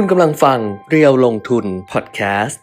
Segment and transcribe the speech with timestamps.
[0.00, 0.58] คุณกำลังฟัง
[0.90, 2.60] เรียวลงทุนพอดแคสต์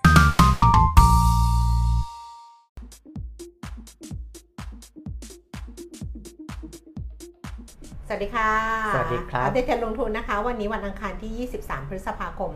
[8.07, 8.51] สวัสดีค่ะ
[8.93, 12.51] สวัสดีครับอัปเดตการลงทุนนะคะ วันนี้วันอังคารที่ 23 พฤษภาคม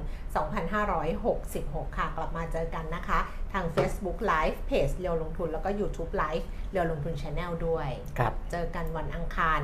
[1.15, 3.19] 2566 ค่ะ กลับมาเจอกันนะคะ
[3.53, 7.89] ทาง Facebook Live เพจเรียวลงทุนแล้วก็ YouTube Live เรียวลงทุน Channel ด้วย
[8.19, 9.59] ครับเจอกันวันอังคาร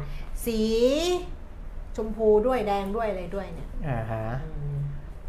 [0.45, 0.59] สี
[1.95, 4.73] ชมพูด้วยแดงด้วยอะไรด้วยเนี่ยอ่าฮะอืม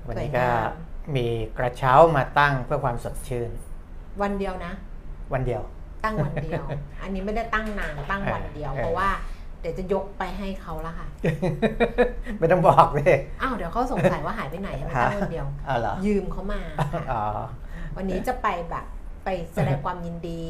[0.08, 0.70] วันนี้สวยก็งาม
[1.16, 1.26] มี
[1.58, 3.50] กระเช้ามาตั้งเพื่อความสดชื่น
[4.22, 4.72] วันเดียวนะ
[5.32, 5.62] วันเดียว
[6.04, 6.64] ตั้งวันเดียว
[7.02, 9.10] อันนี้ไม่ได้ตั้งนานตั้งวันเดียวเออเพราะว่า
[9.60, 11.08] เดี๋ยวจะยกไปให้เขาละค่ะ
[12.38, 16.60] ไม่ต้องบอกเลยอ้าวเดี๋ยวเขาสงสัยว่าหายไปไหนทำไมตั้งวันเดียวอ๋อเหรอยืมเขามา
[16.94, 17.22] ค่ะอ๋อ
[17.96, 18.84] วันนี้จะไปแบบ
[19.24, 20.44] ไปแสดงความยินดี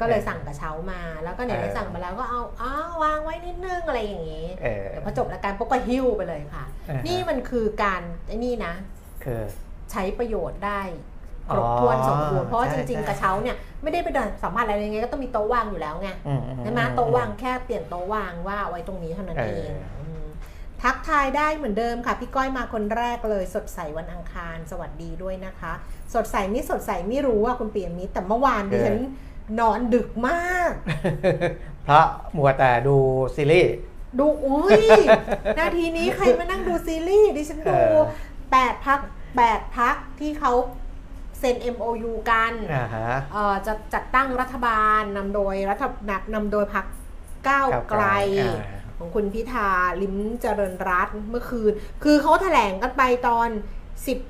[0.00, 8.74] ก็เลยสั่งกระเช้ามา แล้วก็เนี่ยเออได้สั่งมาแล้วก็เอาอ้าววางไว้นิดนึงอะไรอย่างงี้เออเดี๋ยวพอจบรายการปุ๊บก็หิ้วไปเลยค่ะอ่าฮะนี่มันคือการไอ้นี่นะ
[9.24, 9.40] คือ
[9.92, 10.80] ใช้ประโยชน์ได้
[11.48, 19.99] คอ๋อรบถ้วนสมบูรณ์เพราะว่าใช่จริงใช่ๆกระเช้าเนี่ยไม่ได้ไปเดินสัมผัสอะไรเลยไงก็ต้องมีโต๊ะวางอยู่แล้วไงอืมอืใช่ไหมโต๊ะวางแค่เปลี่ยนโต๊ะวางว่าเอาไว้ตรงนี้เท่านั้นเอเอองม
[20.82, 25.72] ทักทายได้เหมือนเดิมค่ะ พี่ก้อยมาคนแรกเลยสดใสวันอังคาร สวัสดีด้วยนะคะ
[26.14, 28.98] สดใสไม่สดใสไม่รู้ว่าคุณเปียมิตรแต่เมื่อวานดิฉัน
[29.60, 30.72] นอนดึกมาก
[31.84, 32.06] เพราะ
[32.36, 32.96] มัวแต่ดู
[33.36, 33.74] ซีรีส์
[34.18, 34.82] ดูอุ้ย
[35.58, 38.02] นาทีนี้ใครมานั่งดูซีรีส์ดิฉันดูเออ
[38.52, 39.00] แปดพัก
[39.36, 40.52] แปดพักที่เขา
[41.38, 46.86] เซ็น MOU กันอ่าฮะเอ่อจะจัดตั้งรัฐบาลนำโดยรัฐนำนำโดยพัก
[47.48, 48.04] ก้าวไกล
[48.40, 48.54] อ่า
[49.00, 49.68] ของคุณพิธา
[50.02, 51.72] ลิมเจริญรัตน์เมื่อคืน
[52.04, 53.48] คือเขาแถลงกันไปตอน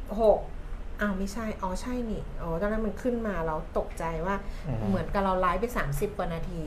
[0.04, 6.62] 16อ้าวไม่ใช่ อ๋อใช่นี่ อ๋อตอนนั้นมันขึ้นมาเราตกใจว่าอืมเหมือนกับเราไลฟ์ไป 30กว่านาที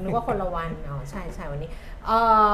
[0.00, 1.70] นึกว่าคนละวัน อ๋อใช่ใช่วันนี้
[2.06, 2.10] เอ
[2.50, 2.52] อ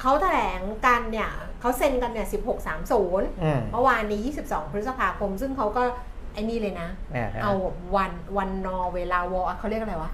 [0.00, 2.26] เขาแถลงกันเนี่ยเขาเซ็นกันเนี่ย
[2.68, 5.82] 1630อืมเมื่อวานนี้ 22 พฤษภาคม ซึ่งเขาก็
[6.32, 7.52] ไอ้นี่เลยนะอ่าฮะเอา
[7.96, 10.10] วันวันนอเวลาวอเขาเรียกอะไรวะ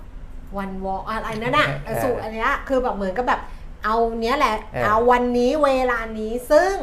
[0.58, 3.40] วันวออะไรนั่นน่ะเออสูตรอันเนี้ยคือแบบเหมือนกับแบบ
[3.86, 6.74] เอาเนี้ยแหละ เออ เอาวันนี้เวลานี้ซึ่ง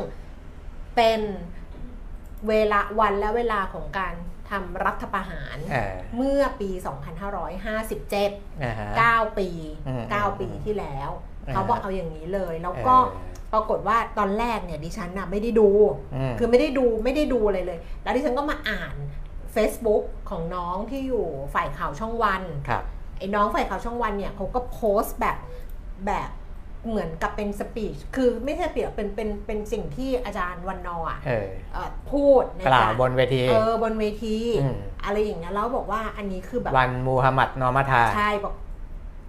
[0.95, 1.21] เป็น
[2.47, 4.13] เวลาวันและเวลาของการ
[4.49, 6.69] ทำรัฐประหาร อ่าเมื่อปี
[7.45, 8.89] 2557 อ่าฮะ
[9.29, 9.49] 9 ปี
[9.87, 11.09] อืม9 ปีที่แล้ว
[11.47, 15.69] อ่า เขาบอกเอาอย่างนี้เลย แล้วก็เออปรากฏว่าตอนแรกเนี่ยดิฉันน่ะไม่ได้ดู
[16.15, 18.95] อืมคือไม่ได้ดูไม่ได้ดูอะไรเลย แล้วดิฉันก็มาอ่าน
[19.55, 22.83] Facebook ของน้องที่อยู่ฝ่ายข่าวช่องวัน ครับ
[23.17, 25.37] ไอ้น้องฝ่ายข่าวช่องวันเนี่ยเขาก็โพสต์แบบ
[26.05, 26.29] แบบ
[26.89, 38.53] เหมือนกับเป็น speech คือไม่ใช่ speech เป็นเป็นเป็นสิ่งที่อาจารย์วันนอร์อะเออเอ่อพูดในกล่าวการบนเวที เออบนเวทีอืมอะไรอย่างเงี้ยแล้วบอกว่าอันนี้คือแบบวันมูหะมัดนอร์มะทาใช่บอก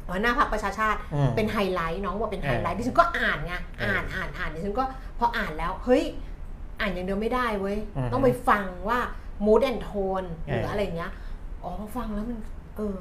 [0.09, 4.85] หัวหน้าพรรคประชาชาติอืมเป็นไฮไลท์น้องบอกเป็นไฮไลท์เออดิฉันก็อ่านไงเอออ่อ่านอ่านอ่านดิฉันก็
[5.19, 6.03] พออ่านแล้วเฮ้ย
[6.81, 8.99] อ่านอย่างเดียวไม่ได้เว้ยอือฮึต้องไปฟังว่า
[9.47, 11.13] mood and tone หรือเออออะไรเงี้ย
[11.63, 12.39] อ๋อพอฟังแล้วมัน
[12.77, 13.01] เออ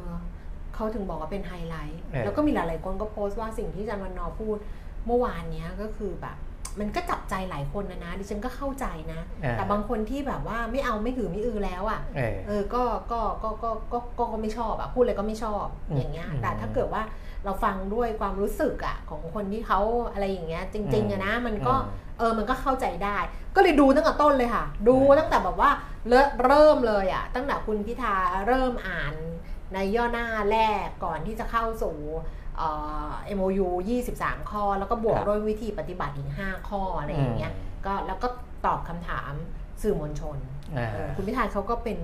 [0.76, 4.58] เขาถึงบอกว่าเป็นไฮไลท์เออแล้วก็มีหลายๆคนก็โพสต์ว่าสิ่งที่อาจันวันนอร์พูด
[5.06, 6.38] เมื่อวานเนี้ยก็คือแบบ
[6.80, 17.04] มันก็จับใจหลายคนนะนะดิฉันก็เข้าใจนะอ่าแต่บางคนที่แบบว่าไม่เอาไม่ถือไม่อือแล้วอะเออเออก็ก็ก็ก็ก็ก็ก็ไม่ชอบอะพูดเลยก็ไม่ชอบอืมอย่างเงี้ยอืมแต่ถ้าเกิดว่า
[17.46, 19.80] เราฟังด้วยความรู้สึกอะของคนที่เขา
[20.14, 23.18] อะไรอย่างเงี้ยจริงๆอะนะมันก็อืมเออมันก็เข้าใจได้
[23.56, 25.70] ก็เลยดูตั้งแต่ต้นเลยค่ะ ดูตั้งแต่แบบว่า
[26.10, 28.16] เริ่มเริ่มเลยอะตั้งแต่คุณพิธา
[28.48, 29.14] เริ่มอ่าน
[29.74, 31.96] ในย่อหน้าแรกก่อนที่จะเข้าสู่
[32.58, 32.70] เอ่
[33.08, 33.68] อ MOU
[34.10, 37.54] 23ข้อ แล้วก็บวกครับด้วยวิธีปฏิบัติอีก5ข้ออะไรอย่างเงี้ย
[37.86, 38.28] ก็แล้วก็
[38.66, 39.32] ตอบคำถาม
[39.82, 40.38] สื่อมวลชน
[40.78, 41.98] อ่าเออคุณพิธาเขาก็เป็น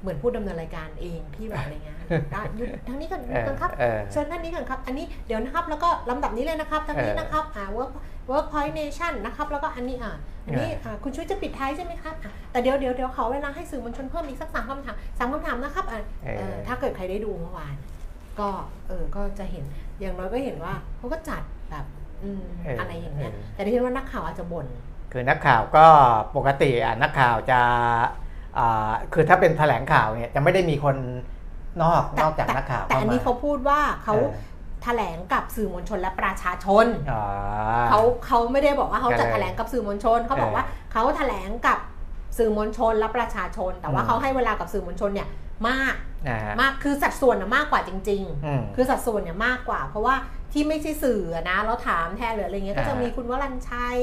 [0.00, 7.90] เหมือนผู้ดำเนินรายการเองที่แบบอะไรเงี้ยอะหยุดทางนี้ก่อนหยุดก่อนครับเออเชิญท่านนี้ก่อนครับ อันนี้เดี๋ยวนะครับแล้วก็ลำดับนี้เลยนะครับทางนี้เออนะครับอ่า work
[8.30, 10.16] workpoint nation นะครับแล้วก็อันนี้อ่า
[10.48, 17.74] อันนี้อ่าคุณช่วยจะปิดท้ายใช่ไหมครับอะแต่เดี๋ยวเดี๋ยวเดี๋ยวขอเวลาให้สื่อมวลชนเพิ่มอีกสักสามคำถามสามคำถามนะครับอะเออเออถ้าเกิดใครได้ดูเมื่อวาน
[18.40, 18.48] ก็
[18.88, 19.64] เออก็จะเห็น
[20.00, 21.84] อย่างน้อยก็เห็นว่าเขาก็จัดแบบ
[22.22, 24.66] อืมเออออะไรอย่างเงี้ยเออแต่ดิฉันว่านักข่าวอาจจะบ่น
[25.12, 25.86] คือนักข่าวก็
[26.36, 27.60] ปกติอะนักข่าวจะ
[28.58, 30.96] อ่าคือถ้าเป็นแถลงข่าวเนี่ยจะไม่ได้มีคน
[31.82, 34.30] นอกแต่นอกจากนักข่าวแต่อันนี้เขาพูดว่าเขาออ
[34.82, 37.22] แถลงกับสื่อมวลชนและประชาชนอ๋อ
[37.88, 41.78] เขาเขาไม่ได้บอกว่าเขาจะเออแถลงกับสื่อมวลชนเขาบอกเออว่าเขาแถลงกับ
[42.38, 45.28] สื่อมวลชนและประชาชน แต่ว่าอืมเขาให้เวลากับสื่อมวลชนเนี่ย
[45.68, 45.94] มาก
[46.28, 50.14] นะฮะมากคือสัดส่วนนะมากกว่าจริงอืมๆคือสัดส่วนเนี่ยมากกว่า เพราะว่า
[50.52, 53.98] ที่ไม่ใช่สื่ออะนะแล้วถามแทนหรืออะไรเงี้ยก็จะอ่ามีมีคุณวรัญชัย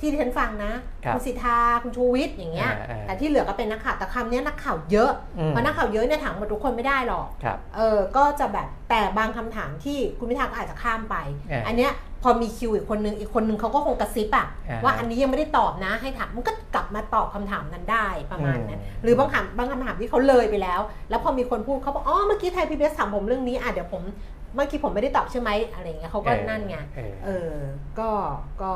[0.00, 0.72] ที่ดิฉันฟังนะ
[1.04, 11.16] ครับณสิทธาคุณชูวิทย์อย่างเงี้ย อ่าอ่าแต่ที่เหลือก็เป็นนักข่าวแต่คำเนี้ยนักข่าวเยอะอืม เพราะนักข่าวเยอะเนี่ยถามหมดทุกคนไม่ได้หรอก ครับ เออ ก็จะแบบแต่บางคำถามที่คุณพิธาก็อาจจะข้ามไป
[11.50, 11.92] เอออัอันเนี้ย
[12.24, 20.80] พอมีคิวอีกคนนึงอีกคนนึงเขาก็คงกระซิบอะอ่าฮะว่าอันนี้ยังไม่ได้ตอบนะให้ถามมันก็กลับมาตอบคำถามนั้นได้ประมาณนั้น อืม หรือบางคำบางคำถามที่เขาเลยไปแล้ว
[21.10, 24.02] แล้วพอมีคนพูดเขาบอกอ๋อเมื่อกี้ไทยพีบีเอสถามผมเรื่องนี้อะเดี๋ยวผม
[24.54, 27.54] เมื่อกี้ผมไม่ได้ตอบใช่ไหมอะไรอย่างเงี้ยเขาก็นั่นไง เออ เออ
[27.98, 28.10] ก็
[28.62, 28.72] ก็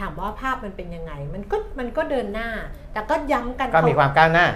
[0.00, 2.48] ถามว่าภาพมันเป็นยังไง มันก็มันก็เดินหน้า
[2.92, 4.46] แต่ก็ย้ำกันก็มีความก้าวหน้า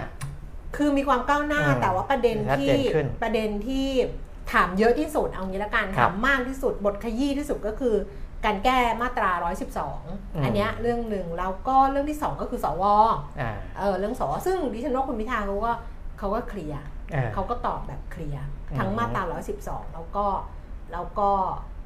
[0.77, 3.87] คือมีความก้าวหน้าอืมแต่ว่าประเด็นชัดที่เจนขึ้นประเด็นที่
[4.53, 7.95] ถามเยอะที่สุดเอางี้ละกันครับถามมากที่สุดบทขยี้ที่สุดก็คือ
[8.45, 9.41] การแก้มาตราอื
[10.39, 12.83] ม112 อันเนี้ยเรื่องหนึ่งแล้วก็เรื่องที่สองก็คือสว
[13.41, 15.71] อ่าเออเรื่องสวซึ่งดิฉันว่าคุณพิธาเขาก็
[16.19, 16.81] เขาก็เคลียร์
[17.13, 19.23] อ่าเขาก็ตอบแบบเคลียร์อืมทั้งมาตรา
[19.59, 20.25] 112 แล้วก็
[20.93, 21.29] แล้วก็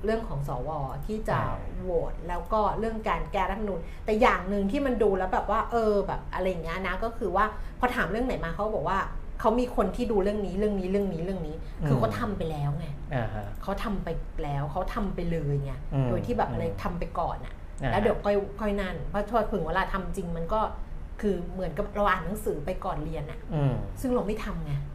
[0.03, 0.69] เรื่องของสว
[1.05, 7.45] ที่จะอ่าโหวตแล้วก็เรื่องการแก้รัฐธรรมนูญแต่อย่างหนึ่งที่มันดูแล้วแบบว่าเออแบบอะไรอย่างเงี้ยนะก็คือว่า
[7.79, 8.99] พอถามเรื่องไหนมาเขาบอกว่า
[9.39, 11.55] เขามีคนที่ดูเรื่องนี้เรื่องนี้เรื่องนี้เรื่องนี้
[11.87, 14.09] คือเขาทำไปแล้วไงอ่าฮะเขาทำไป
[14.43, 17.53] แล้วเขาทำไปเลยไงอืมโดยที่แบบอะไรอืมทำไปก่อนอะ
[17.83, 20.61] อ่าแล้วเดี๋ยวค่อยค่อยนั่นเพราะพอถึงเวลาทำจริงมันก็
[21.21, 24.92] คือเหมือนกับเราอ่านหนังสือไปก่อนเรียนอะอืมซึ่งเราไม่ทำไงอ่าฮะ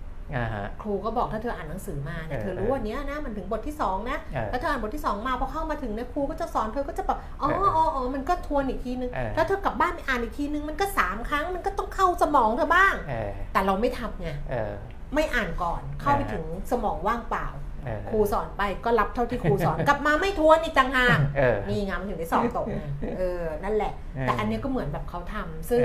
[0.82, 14.72] ครูก็บอกถ้าเธออ่านหนังสือมาเนี่ยเออเธอรู้ว่าเนี้ยนะมันถึงบทที่สองนะเออแล้วเธออ่านบทที่สองมาพอเข้ามาถึงเนี่ยครูก็จะสอนเธอก็จะบอกอ๋อเอออ๋ออ๋อมันก็ทวนอีกทีนึงเออแล้วเธอกลับบ้านไปอ่านอีกทีนึงมันก็สามครั้งมันก็ต้องเข้าสมองเธอบ้างเออแต่เราไม่ทำไงเออ
[15.14, 17.48] ไม่อ่านก่อนเข้าไปเออถึงสมองว่างเปล่า
[17.84, 22.82] เออครูสอนไปก็รับเท่าที่ครูสอนกลับมาไม่ทวนอีกต่างหากเออนี่ไงมันถึงได้สอบตกไง
[23.18, 25.80] เออนั่นแหละเออแต่อันเนี้ยก็เหมือนแบบเขาทำซึ่ง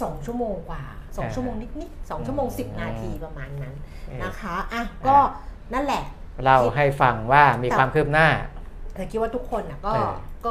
[0.00, 0.82] เออสองชั่วโมงกว่า
[1.16, 3.74] สองเออชั่วโมงนิดๆสองชั่วโมงสิบอืมนาทีประมาณนั้น
[4.08, 5.16] เออนะคะอะก็
[5.74, 6.02] นั่นแหละ
[6.44, 8.28] เล่าให้ฟังว่ามีความคืบหน้า
[8.94, 10.12] แต่คิดว่าทุกคนอะก็เออ
[10.44, 10.50] ก็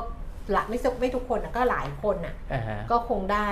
[0.55, 3.49] ละไม่สักไม่ทุกคนอะก็หลายคนอะอ่าฮะก็คงได้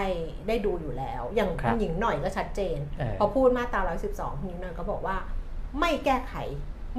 [0.47, 5.17] ได้ดูอยู่แล้ว อย่างครับคุณหญิงหน่อยก็ชัดเจนเออพอพูดมาตรา112คุณหญิงหน่อยก็บอกว่า
[5.79, 6.33] ไม่แก้ไข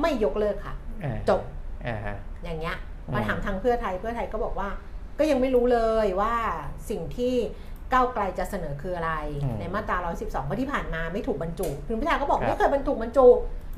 [0.00, 1.40] ไม่ยกเลิกค่ะเออจบ
[1.86, 4.68] อ่าฮะอย่างเงี้ยอืมมาถามทางเพื่อไทยเพื่อไทยก็บอกว่า
[5.18, 6.34] ก็ยังไม่รู้เลยว่า
[6.90, 7.34] สิ่งที่
[7.92, 9.12] ก้าวไกลจะเสนอคืออะไร
[9.58, 13.26] ในมาตรา 112เพราะที่ผ่านมาไม่ถูกบรรจุคุณพิธาก็บอกไม่เคยบรรจุบรรจุ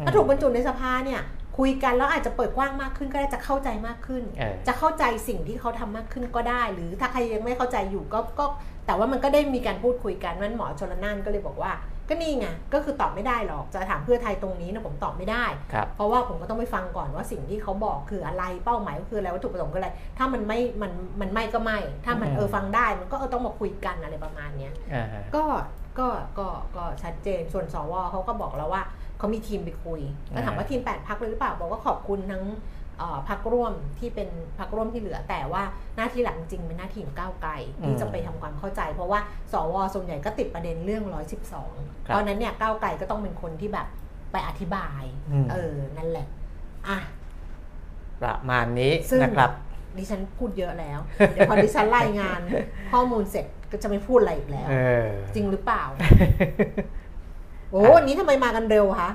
[0.05, 1.21] ถ้าถูกบรรจุในสภาเนี่ย
[1.59, 8.45] คุยกันแล้วอาจจะเปิดกว้างมากขึ้นก็ได้จะเข้าใจมากขึ้นเออจะเข้าใจสิ่งที่เขาทำมากขึ้นก็ได้ หรือถ้าใครยังไม่เข้าใจอยู่ก็ก็
[8.87, 11.73] แต่ว่ามันก็ได้มีการพูดคุยกันนั้นหมอชลนานก็เลยบอกว่า
[12.11, 25.45] ก็นี่ไงก็คือตอบไม่ได้หรอก จะถามเพื่อไทยตรงนี้นะผมตอบไม่ได้ครับเพราะว่าผมก็ต้องไปฟังก่อนว่าสิ่งที่เขาบอกคืออะไรเป้าหมายก็คืออะไรวัตถุประสงค์คืออะไรถ้ามันไม่มันมันไม่ก็ไม่ ถ้ามันอืมเออฟังได้มันก็เออต้องมาคุยกันอะไรประมาณเนี้ยอ่าฮะก็
[25.99, 26.09] ก็
[26.39, 26.47] ก็
[26.77, 28.83] ก็ชัดเจนส่วนสวเขาก็บอกแล้วว่า
[29.19, 30.01] เขามีทีมไปคุย
[30.35, 32.80] ก็ถามว่าทีม8พักเลยหรือเปล่าบอกว่าขอบคุณทั้งเอ่อ
[33.29, 35.63] พักร่วมที่เป็นพักร่วมที่เหลือ แต่ว่า
[35.97, 37.53] หน้าที่หลักจริงเป็นหน้าที่ของก้าวไกล
[37.85, 39.21] ที่จะไปทำความเข้าใจ เพราะว่า
[39.53, 41.05] สวส่วนใหญ่ก็ติดประเด็นเรื่อง
[41.55, 43.87] 112 เพราะฉะนั้นเนี่ยก้าวไกลก็ต้องเป็นคนที่แบบ
[44.33, 46.27] ไปอธิบายอืมเออนั่นแหละ
[46.89, 46.99] อะ
[48.23, 49.51] ประมาณนี้ซึ่งนะครับ
[49.99, 50.99] ดิฉันพูดเยอะแล้ว
[51.33, 52.41] เดี๋ยวพอดิฉันรายงาน
[52.93, 54.75] ข้อมูลเสร็จก็จะไม่พูดอะไรอีกแล้วเอ
[55.07, 55.83] อจริงหรือเปล่า
[57.71, 59.11] โอ้วันนี้ทำไมมากันเร็วคะ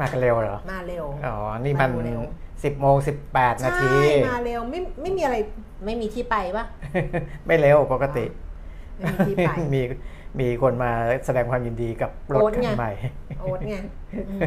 [0.00, 2.20] มากันเร็วเหรอ มาเร็ว อ๋อ นี่มันมาดูเร็ว
[2.64, 5.36] สิบโมงสิบแปดนาที ใช่มาเร็วไม่ไม่มีอะไร
[5.84, 6.64] ไม่มีที่ไปปะ
[7.46, 8.24] ไม่เร็วปกติ
[8.96, 9.82] ไม่มีที่ไป มี
[10.40, 10.90] มีคนมา
[11.26, 12.92] แสดงความยินดีกับรถโอ๊ตคัไง นใหม่
[13.40, 13.76] โอ๊ตไง
[14.28, 14.40] อืม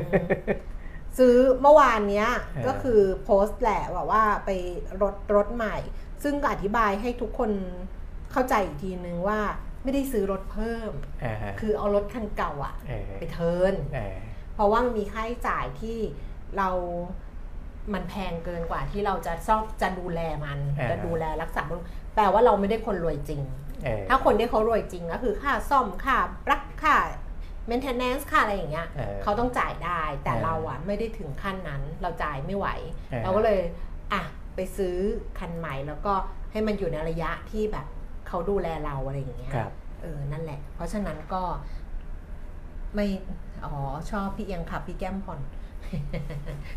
[1.18, 4.50] ซื้อเมื่อวานเนี้ยเออ ก็คือโพสต์แหละว่าว่าไป
[5.02, 5.78] รถรถใหม่
[6.24, 7.52] ซึ่งก็อธิบายให้ทุกคน
[8.32, 9.40] เข้าใจอีกทีนึงว่า
[9.84, 10.92] ไม่ได้ซื้อรถเพิ่ม
[11.24, 14.18] อ่าฮะคือเอารถคันเก่าอะเออไปเทิร์นเออ
[14.56, 15.98] เพราะว่ามันมีค่าใช้จ่ายที่
[16.58, 16.70] เรา
[17.94, 21.82] มันแพงเกินกว่าที่เราจะชอบจะดูแลมันอ่าจะดูแลรักษามัน
[22.16, 23.42] แปลว่าเราไม่ได้คนรวยจริง
[23.84, 26.96] เออถ้าคนที่เขารวยจริงก็คือค่าซ่อมค่าปลั๊กค่า
[27.70, 32.68] maintenance ค่าอะไรอย่างเงี้ยเออเขาต้องจ่ายได้แต่เออเราอะไม่ได้ถึงขั้นนั้นเราจ่ายไม่ไหว
[33.10, 33.60] เออเราก็เลย
[34.14, 34.22] อะ
[34.56, 34.96] ไปซื้อ
[35.40, 36.14] คันใหม่แล้วก็
[36.52, 37.86] ให้มันอยู่ในระยะที่แบบ
[38.28, 39.72] เขาดูแลเราอะไรอย่างเงี้ยครับ
[40.02, 41.44] เออนั่นแหละ เพราะฉะนั้นก็
[42.94, 43.08] ไม่
[43.66, 43.74] อ๋อ
[44.12, 45.40] ชอบพี่เอียงขับพี่แก้มผ่อน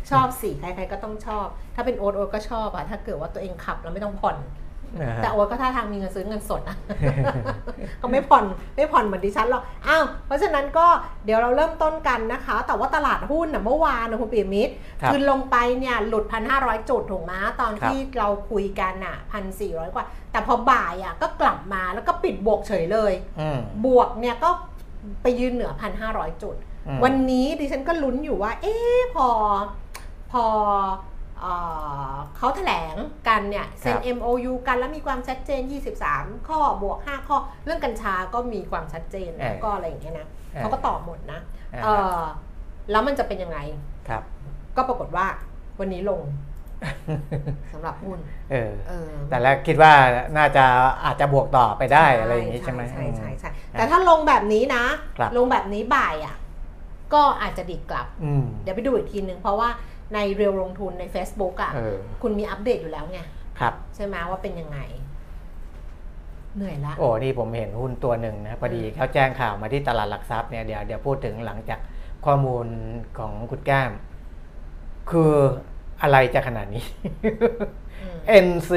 [0.09, 4.37] ชอบสิใครๆก็ต้องชอบ ถ้าเป็นโอ๊ตโอ๊ตก็ชอบอะถ้าเกิดว่าตัวเองขับแล้วไม่ต้องผ่อน
[5.01, 6.77] นะฮะ แต่โอ๊ตก็ท่าทางมีเงินซื้อเงินสดนะ
[8.01, 10.87] ก็ไม่ผ่อนไม่ผ่อนเหมือนดิฉันหรอกอ้าวเพราะฉะนั้นก็
[11.25, 24.49] เดี๋ยวเราเริ่มต้นกันนะคะ แต่ว่าตลาดหุ้นนะเมื่อวานนะคุณปีมิตรครับคือลงไปเนี่ยหลุดพันห้าร้อยจุดถูกไหมตอนครับที่เราคุยกันอะพันสี่ร้อยกว่า แต่พอบ่ายอะก็กลับมาแล้วก็ปิดบวกเฉยเลย อืม บวกเนี่ยก็
[25.21, 26.55] ไปยืนเหนือพันห้าร้อยจุด
[26.87, 29.27] อืมวันนี้ดิฉันก็ลุ้นอยู่ว่า เอ๊ะพอ
[30.31, 30.45] พอ
[31.39, 31.53] เอ่
[32.11, 32.95] อเขาแถลง
[33.27, 35.61] กันเนี่ยเซ็นครับ MOU กันแล้วมีความชัดเจน
[36.05, 41.39] 23 ข้อบวก 5 ข้อ เรื่องกัญชาก็มีความชัดเจนเออแล้วก็อะไรอย่างเงี้ยนะเออเขาก็ตอบหมดนะ
[41.73, 41.87] อ่าเอ
[42.17, 42.19] อ
[42.91, 43.59] แล้วมันจะเป็นยังไง
[44.09, 44.23] ครับ
[44.77, 45.25] ก็ปรากฏว่า
[45.79, 46.21] วันนี้ลง
[47.73, 48.19] สำหรับหุ้น
[48.51, 49.93] เออเออแต่แล้วคิดว่า
[50.37, 50.65] น่าจะ
[51.05, 54.83] อาจจะบวกต่อไปได้อะไรอย่างนี้ใช่ไหมใช่ใช่ใช่อืมแต่ถ้าลงแบบนี้นะ
[55.17, 56.35] ครับลงแบบนี้บ่ายอะ
[57.13, 59.69] ก็อาจจะดีดกลับอืมเดี๋ยวไปดูอีกทีนึง เพราะว่า
[60.13, 63.19] ในเรียวลงทุนใน Facebook อะเออคุณมีอัปเดตอยู่แล้วไง
[63.59, 64.79] ครับ ใช่ไหมว่าเป็นยังไง
[66.55, 71.79] เหนื่อยละโอ้นี่ผมเห็นหุ้นตัวหนึ่งนะพอดีเขาแจ้งข่าวมาที่ตลาดหลักทรัพย์เนี่ยเดี๋ยวเดี๋ยวพูดถึงหลังจาก
[72.25, 72.65] ข้อมูล
[73.17, 73.91] ของคุณแก้ม
[75.11, 75.33] คือ
[76.01, 76.83] อะไรจะขนาดนี้
[78.03, 78.71] อืม NC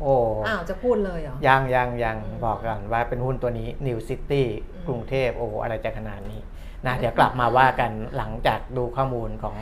[0.00, 0.14] โอ้
[0.46, 4.42] อ้าวจะพูดเลยเหรอ ยังยังยังอืมบอกกันว่าเป็นหุ้นตัวนี้ New City
[4.74, 6.40] อืมกรุงเทพโอ้อะไรจะขนาดนี้
[6.86, 9.56] นะเดี๋ยวกลับมาว่ากันหลังจากดูข้อมูลของ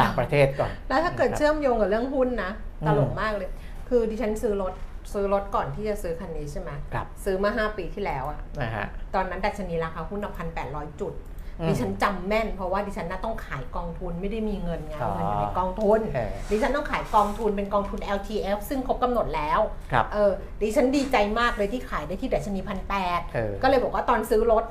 [0.00, 2.50] ต่างประเทศก่อน แล้วถ้าเกิดครับเชื่อมโยงกับเรื่องหุ้นนะ
[2.82, 3.50] อืมตลกมากเลย
[3.88, 4.72] คือดิฉันซื้อรถ
[5.12, 19.60] ซื้อรถก่อนที่จะซื้อคันนี้ใช่ไหมครับซื้อมา 5 ปีที่แล้วอะนะฮะตอนนั้นดัชนีราคาหุ้นพันแปดร้อยจุดอืม ดิฉันจำแม่น เพราะว่าดิฉันน่าต้องขายกองทุนไม่ได้มีเงินไงอ๋อเงินอยู่ในกองทุนเออดิฉันต้องขายกองทุนเป็นกองทุน LTF ซึ่งครบกำหนดแล้ว
[19.92, 20.30] ครับเออ
[20.62, 24.64] ดิฉันดีใจมากเลยที่ขายได้ที่ดัชนีพันแปดเออก็เลยบอกว่าตอนซื้อรถ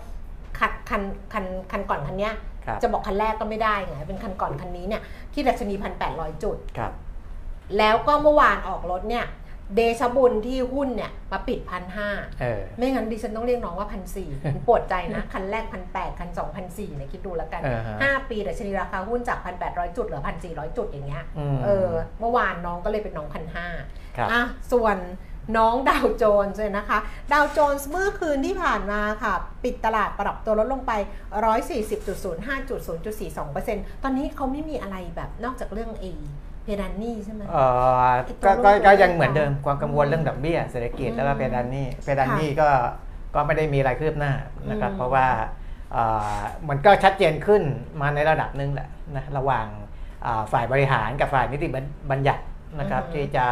[0.60, 1.02] คันคัน
[1.34, 2.34] คันคันก่อนคันเนี้ย
[2.66, 5.02] ครับจะบอกคันแรกก็ไม่ได้ไงเป็นคันก่อนคันนี้เนี่ย
[5.34, 6.92] ที่ดัชนีพันแปดร้อยจุดครับ
[7.78, 9.26] แล้วก็เมื่อวานออกรถเนี่ย
[9.76, 12.10] เดชะบุญที่หุ้นเนี่ยมาปิดพันห้า
[12.42, 14.30] เออไม่งั้นดิฉันต้องเรียกน้องว่าพันสี่
[14.68, 21.24] ปวดใจนะ คันแรกพันแปดคันสองพันสี่เนี่ยคิดดูแล้วกันอ่าฮะห้าปีดัชนีราคาหุ้นจากพันแปดร้อยจุดเหลือพันสี่ร้อยจุดอย่างเงี้ย
[21.56, 23.68] มเออเมื่อวานน้องก็เลยเป็นน้องพันห้า
[24.18, 24.98] ครับอะส่วน
[25.58, 27.00] น้องดาวโจนส์เลยนะคะ
[27.34, 29.34] ดาวโจนส์เมื่อคืนที่ผ่านมาค่ะ
[29.64, 30.92] ปิดตลาดปรับตัวลดลงไป
[31.82, 32.80] 140.05จุด
[33.42, 36.06] 0.42%ตอนนี้เขาไม่มีอะไรแบบนอกจากเรื่องเอ
[36.68, 37.64] เพดานหนี่ใช่ไหม เอ่
[38.04, 42.70] อไอ้ตัวก็ก็ลูกก็ตัวยังเหมือนเล็กเดิมความกังวลเรื่องดอกเบี้ยเศรษฐกิจอืมแล้วก็เพดานหนี้เพดานหนี้ก็
[43.36, 44.34] ก็ไม่ได้มีอะไรคืบหน้า
[44.70, 45.28] นะครับ อืม เพราะว่า
[45.92, 46.04] เอ่
[46.38, 47.64] อมันก็ชัดเจนขึ้น
[48.02, 49.68] มาในระดับหนึ่งแหละนะระหว่าง
[50.26, 51.68] อ่าฝ่ายบริหารกับฝ่ายนิติ
[52.12, 52.44] บัญญัติ
[52.80, 53.46] นะครับที่จะ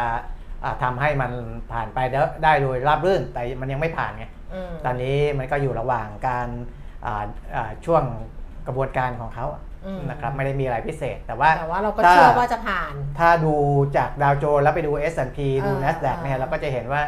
[0.64, 1.32] อ่าทำาให้มัน
[1.72, 6.48] ผ่านไปได้ได้โดยราบรื่นแต่มันยังไม่ผ่านไง อืม ตอนนี้มันก็อยู่ระหว่างการ
[7.06, 7.24] อ่า
[7.56, 8.02] อ่าช่วง
[8.66, 9.75] กระบวนการของเขาอะอืม
[10.10, 13.54] นะครับไม่ได้มีอะไรพิเศษ แต่ว่าแต่ว่าเราก็ถ้าเชื่อว่าจะผ่าน ถ้าดู
[13.96, 17.02] จากดาวโจนส์แล้วไปดู S&P ดูเออ NASDAQ เนี่ยเออเราก็จะเห็นว่า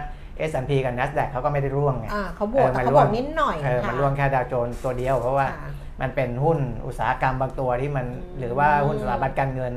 [0.50, 5.70] S&P กับ NASDAQ เขาก็ไม่ได้ร่วงไงอ่าเขาบวกเออมันเขาร่บวองกนิดหน่อยเออมันค่ะร่วงแค่ดาวโจนส์ตัวเดียวเพราะว่าค่ะ
[6.00, 9.72] มันเป็นหุ้นอุตสาหกรรมบางตัวที่มันอืมหรือว่าหุ้นสถาบันการเงิน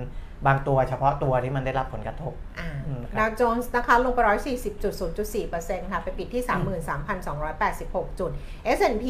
[0.48, 6.43] บางตัวเฉพาะตัวที่มันได้รับผลกระทบอ่าอืมครับดาวโจนส์นะคะลงไป 140.0.4%ค่ะ ไปปิดที่
[7.31, 8.31] 33,286 จุด
[8.77, 9.05] S&P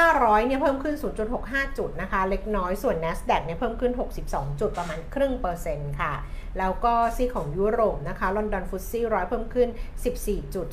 [0.00, 0.96] 500 เนี่ยเพิ่มขึ้น
[1.36, 3.92] 0.65 จุดนะคะ เล็กน้อย ส่วน NASDAQ เนี่ยเพิ่มขึ้น
[4.26, 6.12] 62 จุดประมาณครึ่งเปอร์เซ็นต์ค่ะ
[6.58, 9.68] แล้วก็ซีของยุโรปนะคะ ลอนดอนฟุตซี่ร้อยเพิ่มขึ้น
[10.12, 10.66] 14 จุด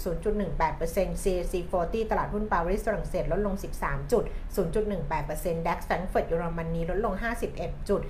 [0.43, 4.23] 0.18% CAC 40 ตลาดหุ้นปารีสฝรั่งเศสลดลง 13 จุด
[4.55, 7.13] 0.18% DAX แฟรงก์เฟิร์ตเยอรมนีลดลง
[7.51, 8.01] 51 จุด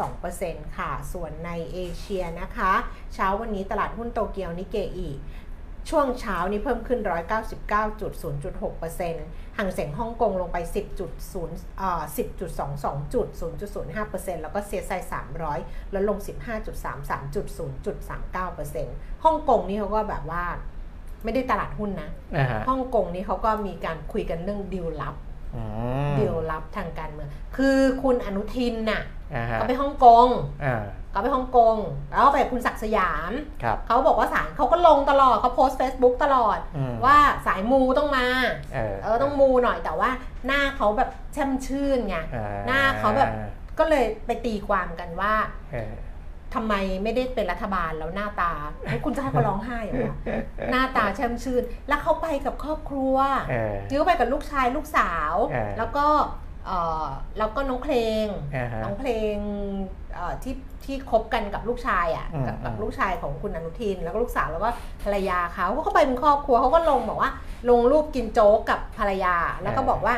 [0.00, 2.72] 0.32%ค่ะ ส่วนในเอเชียนะคะ
[3.14, 5.10] เช้าวันนี้ตลาดหุ้นโตเกียวนิเกอี
[5.88, 10.58] ช่วงเช้านี้เพิ่มขึ้น 199.0.6%ห่างเสียงฮ่องกงลงไป
[11.18, 12.02] 10.0เอ่อ
[12.58, 13.26] 10.22 จุด
[13.80, 14.92] 0.05%แล้วก็เซียไซ
[15.46, 16.18] 300ลดลง
[16.76, 17.46] 15.33 จุด
[18.34, 20.44] 0.39%ฮ่องกงนี่เขาก็แบบว่า
[21.24, 25.16] ไม่ได้ตลาดหุ้นนะนะฮะฮ่องกงนี่เขาก็มีการคุยกันเรื่องดีลลับ
[25.56, 25.62] อื
[26.10, 29.02] มดีลลับทางการเมือง คือคุณอนุทินน่ะ
[29.34, 30.28] อ่าฮะก็ไปฮ่องกง
[31.14, 31.76] อ่าก็ไปฮ่องกง
[32.10, 38.26] แล้วก็ไปกับคุณศักดิ์สยามครับเขาบอกว่าสารเขาก็ลงตลอดเขาโพสต์ Facebook ตลอดอืมว่าสายมูต้องมา
[38.74, 40.10] เออเออต้องมูหน่อยแต่ว่า
[40.46, 43.30] หน้าเขาแบบแช่มชื่นไงอ่หน้าเขาแบบ
[43.78, 45.34] ก็เลยไปตีความกันว่า
[45.72, 45.92] เออ
[46.54, 48.52] ทำไมไม่ได้เป็นรัฐบาลแล้วหน้าตา
[48.86, 50.16] เฮ้ยคุณจะให้เขาร้องไห้เหรอวะ
[50.70, 53.16] หน้าตาแช่มชื่น แล้วเขาไปกับครอบครัว
[53.50, 56.49] เออยื้อไปกับลูกชายลูกสาวเออแล้วก็เอ่อ
[57.38, 59.34] แล้วก็น้องเพลงอ่าฮะน้องเพลง
[60.14, 64.68] เอ่อที่ที่คบกันกับลูกชายอะอืมกับกับอืมลูกชายของคุณอนุทิน แล้วก็ลูกสาวแล้วก็
[65.04, 67.30] ภรรยาเขาเขาก็ไปเป็นครอบครัวเขาก็ลงบอกว่า
[67.70, 70.14] ลงรูปกินโจ๊กกับภรรยา แล้วก็บอกว่า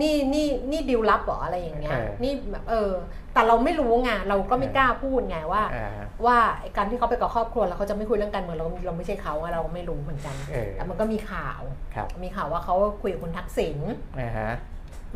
[0.00, 2.90] นี่นี่นี่ดิวลับเหรออะไรอย่างเงี้ยเออนี่แบบเออ
[3.32, 5.90] แต่เราไม่รู้ไงเราก็ไม่กล้าพูดไงว่าอ่า
[6.26, 11.60] ว่าไอ้การที่เขาไปกับครอบครัวแล้วเขาจะไม่คุยเรื่องการเมืองเราเราไม่ใช่เขาไงเราไม่รู้เหมือนกันเออแต่มันก็มีข่าว
[11.94, 13.78] ครับมีข่าวว่าเขาคุยกับคุณทักษิณ
[14.20, 14.50] อ่าฮะ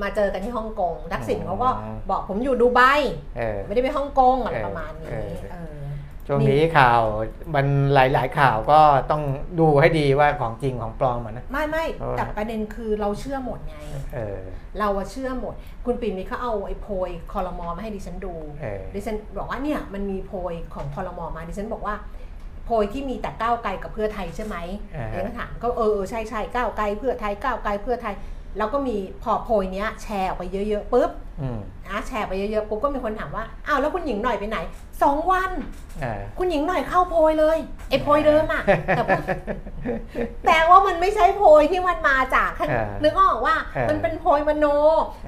[0.02, 1.68] มาเจอกันที่ฮ่องกงทักษิณอ๋อเขาก็
[2.10, 2.80] บอกผมอยู่ดูไบ
[3.36, 5.76] เออไม่ได้ไปฮ่องกงอะไรเออประมาณนี้เออเออ
[6.28, 7.02] ช่วงนี้ข่าว
[7.54, 9.22] มันหลาย ๆ ข่าวก็ต้อง
[9.60, 13.76] ดูให้ดีว่าของจริงของปลอมอะนะไม่ไม่เพราะว่าแต่ประเด็นคือเราเชื่อหมดไง
[14.14, 14.38] เออ
[14.78, 15.54] เราอะเชื่อหมด
[15.86, 21.94] คุณปิ่นมีเขาเอาไอ้โพยคอรมอมาให้ดิฉันดูเออดิฉันบอกว่าเนี่ยมันมีโพยของคอรมอมาดิฉันบอกว่า
[22.64, 24.56] โพยที่มีแต่ก้าวไกลกับเพื่อไทยใช่ไหม
[24.96, 28.14] อ่าฮะเองก็ถามก็เออเออใช่ใช่ก้าวไกลเพื่อไทยก้าวไกลเพื่อไทย
[28.58, 31.10] แล้วก็มีพอโพยเนี้ยแชร์ออกไปเยอะๆปุ๊บ
[31.40, 31.58] อืม
[31.88, 34.58] นะแชร์ไปเยอะๆปุ๊บก็มีคนถามว่าอ้าวแล้วคุณหญิงหน่อยไปไหน
[35.02, 35.50] สองวัน
[36.00, 37.58] เออคุณหญิงหน่อยเข้าโพยเลย
[37.88, 38.62] ไอ้โพยเดิมอะ
[38.96, 39.22] แต่พูด
[40.46, 44.66] แต่ว่ามันไม่ใช่โพยที่มันมาจากข้างเออนึกออกว่าเออมันเป็นโพยมโน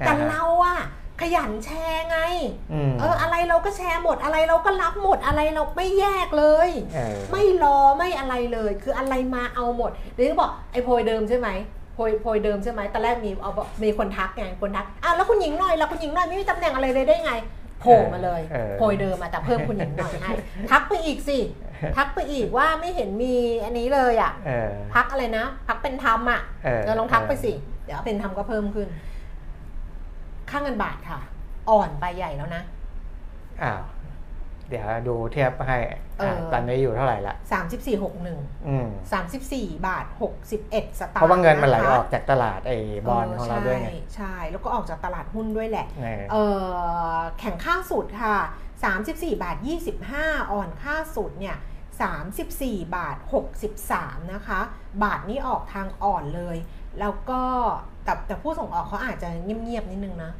[0.05, 0.79] แต่อ่าฮะเราอะ
[1.21, 2.17] ขยันแชร์ไง
[2.73, 17.33] อืมเอออะไรเราก็แชร์หมดอะไรเราก็รับหมดอะไรเราไม่แยกเลยเออไม่รอไม่อะไรเลย คืออะไรมาเอาหมดเดี๋ยวก็บอกไอ้โพยเดิมใช่ไหมโพยโพยเดิมใช่ไหมตอนแรกมีเอาบอกมีคนทักไงคนทักอ้าวแล้วคุณหญิงหน่อยแล้วคุณหญิงหน่อยไม่มีตำแหน่งอะไรเลยได้ไง
[17.81, 20.31] โผล่มาเลยเออโพยเดิมมาแต่เพิ่มคุณหญิงหน่อยให้
[20.71, 21.37] ทักไปอีกสิ
[21.97, 27.51] ทักไปอีกว่าไม่เห็นมีอันนี้เลยอะเออพักอะไรนะพักเป็นธรรมอะเออเออลองทักไปสิ
[27.85, 28.87] เดี๋ยวเป็นธรรมก็เพิ่มขึ้น
[30.49, 31.19] ค่าเงินบาทค่ะ
[31.69, 32.63] อ่อนไปใหญ่แล้วนะ
[33.63, 33.81] อ้าว
[34.69, 35.77] เดี๋ยวดูเทียบให้
[36.19, 46.35] เอออะตอนนี้อยู่เท่าไหร่ละสามสิบสี่หกหนึ่งอืมสามสิบสี่บาทหกสิบเอ็ดสตางค์เพราะว่าเงินมันไหละคะออกจากตลาดไอ้บอลของเราด้วยไงใช่ใช่แล้วก็ออกจากตลาดหุ้นด้วยแหละเออเอ
[47.13, 48.37] อแข่งค่าสุดค่ะ
[48.89, 49.57] 34บาท
[50.05, 51.57] 25อ่อนค่าสุดเนี่ย
[52.29, 53.17] 34 บาท
[53.75, 54.59] 63 นะคะ
[55.03, 56.57] บาทนี้ออกทางอ่อนเลย
[56.99, 57.41] แล้วก็
[58.03, 60.31] แต่แต่ผู้ส่งออกเขาอาจจะเงียบๆนิดนึงนะ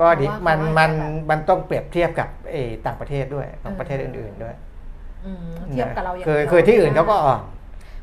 [0.00, 4.54] ก็ดีเพราะว่ามันเขามันอาจจะแบบ มันต้องเปรียบเทียบกับเออต่างประเทศด้วยต่างประเทศอื่น ๆด้วย
[5.24, 5.38] อืม
[5.70, 7.40] เทียบกับเราอย่างคือเดียวคือที่อื่นไม่เขาได้ก็อ่อน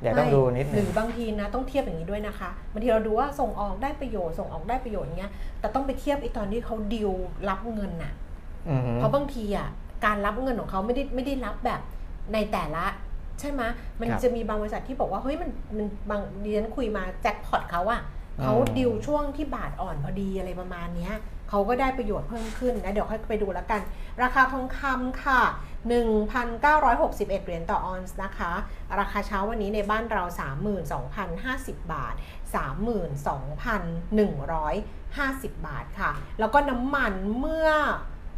[0.01, 7.12] เดี๋ยวต้องไม่ดูนิดหนึรืง อบางทีนะต้องเทียบอย่างนี้ด้วยนะคะบางทีเราดูว่าส่งออกได้ประโยชน์ส่งออกได้ประโยชน์เงี้ยแต่ต้องไปเทียบไอ้ตอนที่เขาดิว
[7.50, 8.13] รับเงินน่ะ
[8.70, 9.67] อือฮึเพราะบางทีอะ
[10.06, 11.82] การรับเงินของเขาไม่ได้ไม่ได้รับแบบ
[12.34, 12.86] ในแต่ละ
[13.39, 13.62] ใช่ไหม
[14.01, 18.01] มันครับจะมีบางบริษัทที่บอกว่าเฮ้ยมันมันบางดิฉันคุยมาแจ็คพอตเขาอะ
[18.44, 21.13] เขาอืม ดิวช่วงที่บาทอ่อนพอดีอะไรประมาณเนี้ย
[21.49, 23.81] เขาก็ได้ประโยชน์เพิ่มขึ้นนะเดี๋ยวค่อยไปดูแล้วกัน
[24.23, 25.41] ราคาทองคำค่ะ
[25.87, 28.51] 1,961 เหรียญต่อออนซ์นะคะ
[28.99, 30.23] ราคาเช้าวันนี้ในบ้านเรา
[31.07, 32.13] 32,050 บาท
[32.55, 37.69] 32,150 บาทค่ะ แล้วก็น้ำมันเมื่อ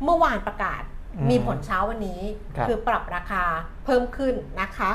[0.03, 0.81] เมื่อวานประกาศ
[1.15, 2.21] อืมมีผลเช้าวันนี้
[2.57, 3.43] ครับอปรับราคา
[3.85, 4.91] เพิ่มขึ้นนะคะ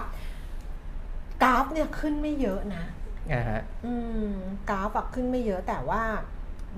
[1.42, 2.84] กราฟเนี่ยขึ้นไม่เยอะนะ
[3.32, 3.94] อ่าฮะอื
[4.30, 4.32] ม
[4.70, 6.02] กราฟอะขึ้นไม่เยอะแต่ว่า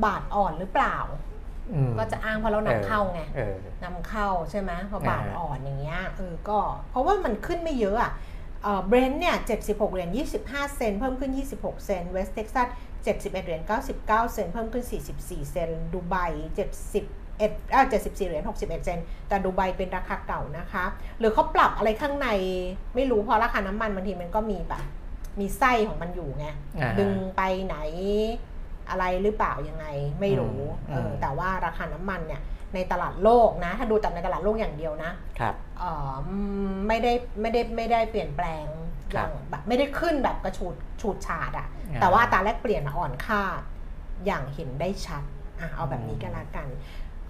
[0.05, 0.97] บาทอ่อนหรือเปล่า
[1.73, 6.59] อืมก็จะอ้างเพราะเรานำเข้าไงเออนำเข้าใช่ไหมพอบาทอ่าอ่อนอย่างเงี้ยเออก็
[6.91, 8.13] เพราะว่ามันขึ้นไม่เยอะอะ
[8.87, 10.11] เบรนท์เนี่ย76เหรียญ
[10.43, 12.69] 25 เซนต์เพิ่มขึ้น 26 เซนต์เวสเท็กซัส
[13.07, 14.85] 71เหรียญ99 เซนต์เพิ่มขึ้น
[15.19, 16.17] 44 เซนต์ดูไบ
[16.79, 20.85] 70เอ็ดอ่า74เหรียญ61เซนต์แต่ดูไบเป็นราคาเก่านะคะ
[21.19, 22.29] หรือเขาปรับอะไรข้างใน
[22.95, 24.83] ไม่รู้เพราะราคาน้ำมันบางทีมันก็มีแบบ
[25.41, 27.77] มีไส้ของมันอยู่ไงอ่าดึงไปไหน
[28.91, 29.87] อะไรหรือเปล่ายังไง
[30.21, 30.59] ไม่รู้
[30.91, 32.43] อืมเออมแต่ว่าราคาน้ำมันเนี่ย
[32.75, 36.13] ในตลาดโลกนะ ถ้าดูแต่ในตลาดโลกอย่างเดียวนะครับเออ
[36.89, 38.67] ไม่ได้ไม่ได้ไม่ได้เปลี่ยนแปลง
[39.09, 43.43] อครับย่างแบบไม่ได้ขึ้นแบบกระชูดฉูดฉาดอะอ่าแต่ว่าอัตราแลกเปลี่ยนอะอ่อนค่า
[44.27, 45.23] อย่างเห็นได้ชัด
[45.61, 46.69] อะเอาแบบนี้กันละกัน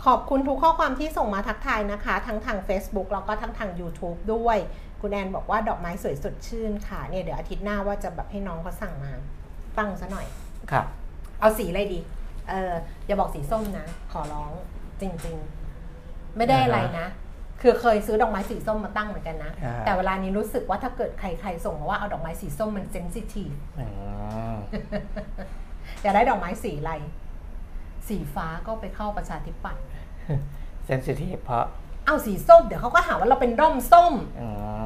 [0.04, 4.58] ขอบคุณทุกข้อความที่ส่งมาทักทายนะคะ ทั้งทาง Facebook แล้วก็ทั้งทาง YouTube ด้วย
[5.00, 9.12] คุณแอนบอกว่าดอกไม้สวยสดชื่นค่ะเนี่ยเดี๋ยวอาทิตย์หน้าว่าจะแบบให้น้องเขาสั่งมา
[9.76, 10.26] ฟังซะหน่อย
[10.70, 10.86] ครับ
[11.40, 12.00] เอาสีอะไรดี
[12.48, 12.72] เออ
[13.06, 14.52] อย่าบอกสีส้มนะ ขอร้อง
[15.00, 15.36] จริง
[15.86, 17.06] ๆ ไม่ได้อะไรนะ
[17.62, 23.86] คือเคยซื้อดอกไม้สีส้มมาตั้งเหมือนกันนะ อ่า แต่เวลานี้รู้สึกว่าถ้าเกิดใครๆส่งมาว่าเอาดอกไม้สีส้มมันเซนซิทีฟ อื
[24.52, 24.56] ม
[26.02, 26.92] อยากได้ดอกไม้สีอะไร
[28.08, 29.84] สีฟ้าก็ไปเข้าประชาธิปัตย์
[30.86, 31.64] เซนซิทีฟเพราะ
[32.06, 34.46] เอาสีส้ม เดี๋ยวเขาก็หาว่าเราเป็นด้อมส้ม อื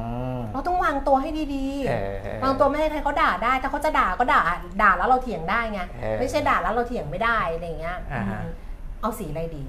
[0.53, 4.41] เราต้องวางตัวให้ดีเออๆวางตัวไม่ให้ใครเขาด่าได้ ถ้าเขาจะด่าก็ด่า
[4.81, 8.53] ด่าแล้วเราเถียงได้ไงเออไม่ใช่ด่าแล้วเราเถียงไม่ได้อะไรอย่างเงี้ยอ่าฮะอืม
[9.01, 9.63] เอาสีอะไรดี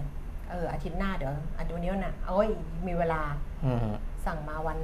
[0.50, 2.48] เอออาทิตย์หน้าเดี๋ยวอาทิตย์วันนี้วันน่ะโอ้ย
[2.86, 3.20] มีเวลา
[3.64, 3.86] อืม
[4.26, 4.78] สั่งมาวัน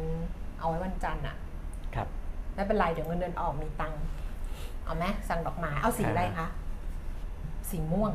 [0.59, 1.37] เอาไว้วันจันทร์อะ
[1.95, 2.09] ครับ
[2.55, 4.01] ไม่เป็นไรเดี๋ยวเงินเดือนออกมีตังค์
[4.85, 6.47] เอาไหมสั่งดอกไม้เอาสีอะไรคะ
[7.71, 8.13] สีม่วง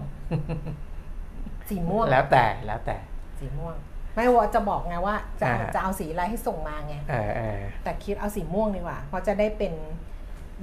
[1.70, 2.98] สีม่วง แล้วแต่ แล้วแต่
[3.40, 3.76] สีม่วง
[4.16, 9.74] ไม่ว่าจะบอกไงว่าจะเอาอ่า จะเอาสีอะไรให้ส่งมาไงเออเออแต่คิดเอาสีม่วงดีกว่า เพราะจะได้เป็น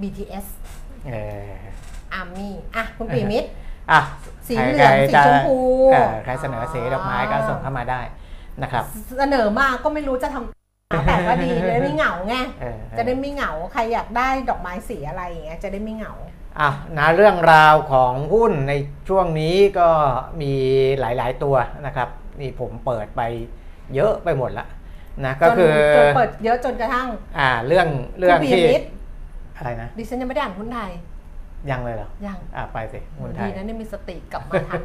[0.00, 0.46] BTS
[1.08, 1.14] เอ
[1.48, 1.52] อ
[2.20, 3.48] Army อะ คุณปีมิตร
[3.90, 4.00] อะ
[4.48, 5.58] สีใครเหลืองใครสีจะชมพู
[5.92, 8.00] เออใครเสนอสีดอกไม้ก็ส่งเข้ามาได้
[8.62, 8.84] นะครับ
[9.18, 10.48] เสนอมาก็ไม่รู้จะทำ
[11.06, 16.12] แต่ก็ดี จะได้ไม่เหงาไงเออ จะได้ไม่เหงา ใครอยากได้ดอกไม้สีอะไรอย่างเงี้ย จะได้ไม่เหงา
[16.60, 18.72] อะนะเรื่องราวของหุ้นใน
[19.08, 19.88] ช่วงนี้ก็
[20.40, 20.52] มี
[21.00, 22.08] หลายๆตัวนะครับ
[22.40, 23.22] นี่ผมเปิดไป
[23.94, 24.66] เยอะไปหมดละ
[25.24, 27.88] นะก็จนคือจนเปิดเยอะจนกระทั่ง อ่าเรื่อง
[28.18, 28.88] เรื่องคุณปีที่มิตร
[29.56, 30.92] อะไรนะดิฉันยังไม่ได้อ่านหุ้นไทย
[31.70, 34.80] ยังเลยเหรอ ยัง อ่าไปสิหุ้นไทดียนะนี่มีสติกลับมาทัน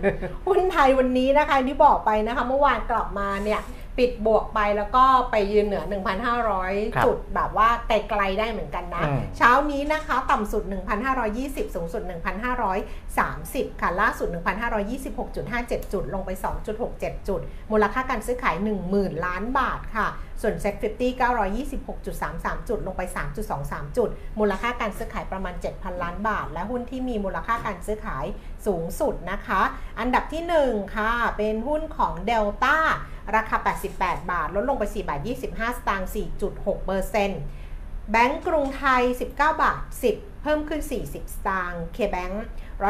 [0.47, 3.61] หุ้นไทยวันนี้นะคะที่บอกไปนะคะ เมื่อวานกลับมาเนี่ย
[3.97, 6.01] ปิดบวกไปแล้วก็ไปยืนเหนือครับ
[6.43, 10.63] 1,500 จุดแบบว่าไกลๆได้เหมือนกันนะอืมเช้านี้นะคะ ต่ำสุด
[11.19, 12.01] 1,520 สูงสุด
[13.23, 14.27] 30 ค่ะ ล่าสุด
[14.95, 16.29] 1,526.57 จุด ลงไป
[16.79, 18.55] 2.67 จุด มูลค่าการซื้อขาย
[18.91, 20.07] 10,000 ล้านบาทค่ะ
[20.41, 23.01] ส่วน Sec 50 926.33 จุด ลงไป
[23.49, 28.25] 3.23 จุด มูลค่าการซื้อขายประมาณ 7,000 ล้านบาท และหุ้นที่มีมูลค่าการซื้อขาย
[28.65, 29.61] สูงสุดนะคะ
[29.99, 32.77] อันดับที่ 1 ค่ะ เป็นหุ้นของ Delta
[33.35, 33.57] ราคา
[33.93, 36.09] 88 บาท ลดลงไป 4 บาท 25 สตางค์
[36.47, 37.41] 4.6เปอร์เซ็นต์
[38.11, 39.79] แบงก์กรุงไทย 19 บาท
[40.15, 42.35] 10 เพิ่มขึ้น 40 สตางค์ K-Bank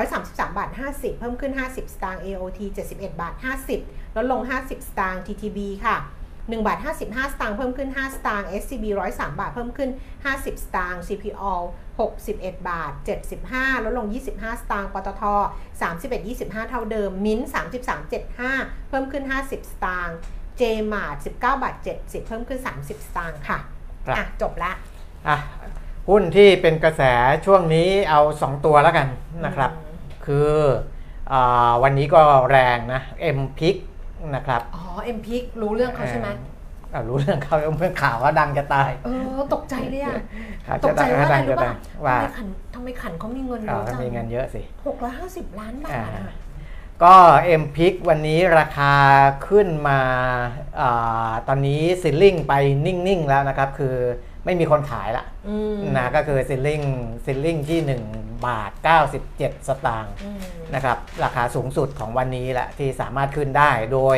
[0.02, 2.60] 133 บาท 50 เพิ่มขึ้น 50 สตางค์ AOT
[2.92, 3.34] 71 บาท
[3.76, 5.96] 50 ลดลง 50 สตางค์ TTB ค่ะ
[6.34, 9.90] 1บาท55 สตางค์เพิ่มขึ้น 5 สตางค์ SCB 103 บาทเพิ่มขึ้น
[10.24, 11.44] 50 สตางค์ CPO
[12.10, 12.92] 61 บาท
[13.38, 15.24] 75 ลดลง 25 สตางค์ ปตท
[15.82, 17.50] 31 25 เท่าเดิม มิ้นท์
[17.94, 20.18] 33 75 เพิ่มขึ้น 50 สตางค์
[20.60, 23.58] JMart 19 บาท 70 เพิ่มขึ้น 30 สตางค์ค่ะ
[24.08, 24.72] ครับอะ จบละ
[25.30, 25.38] อะ
[26.10, 27.02] หุ้นที่เป็นกระแส
[27.46, 29.08] ช่วงนี้เอา 2 ตัวแล้วกัน
[29.46, 29.72] นะครับ
[30.26, 30.52] คือ
[31.32, 33.02] อาวันนี้ก็แรงนะ
[33.38, 33.76] M p i c
[34.36, 36.30] นะครับ อ๋อเอ็มพิกรู้เรื่องเขาใช่ไหม
[36.94, 40.16] อ่ารู้เรื่องเขาเมื่อข่าวว่าดังจะตาย เออตกใจเลยอะ
[40.68, 46.34] ข่าวตจะกใจดังว่าอะไรดังจะรู้ตาป่ะยว่าทำไมขันทำไมขันเขามีเงินเยอ่าอะจังมีเงินเยอะสิหกร้อยห้าสิบล้านบาทอ่าอะ
[47.04, 47.16] ก็
[47.62, 48.94] M p i c วันนี้ราคา
[49.48, 50.00] ขึ้นมา
[50.82, 52.54] อาตอนนี้ซิลลิงไป
[52.86, 53.96] นิ่ง ๆ แล้วนะครับ คือ
[54.46, 56.82] ไม่มีคนขายละอืมนะก็คือซิลลิง
[57.26, 57.80] ซิลลิงที่
[58.14, 58.72] 1 บาท
[59.20, 60.40] 97 สตางค์อืม
[60.76, 64.18] นะครับราคาสูงสุดของวันนี้แหละที่สามารถขึ้นได้โดย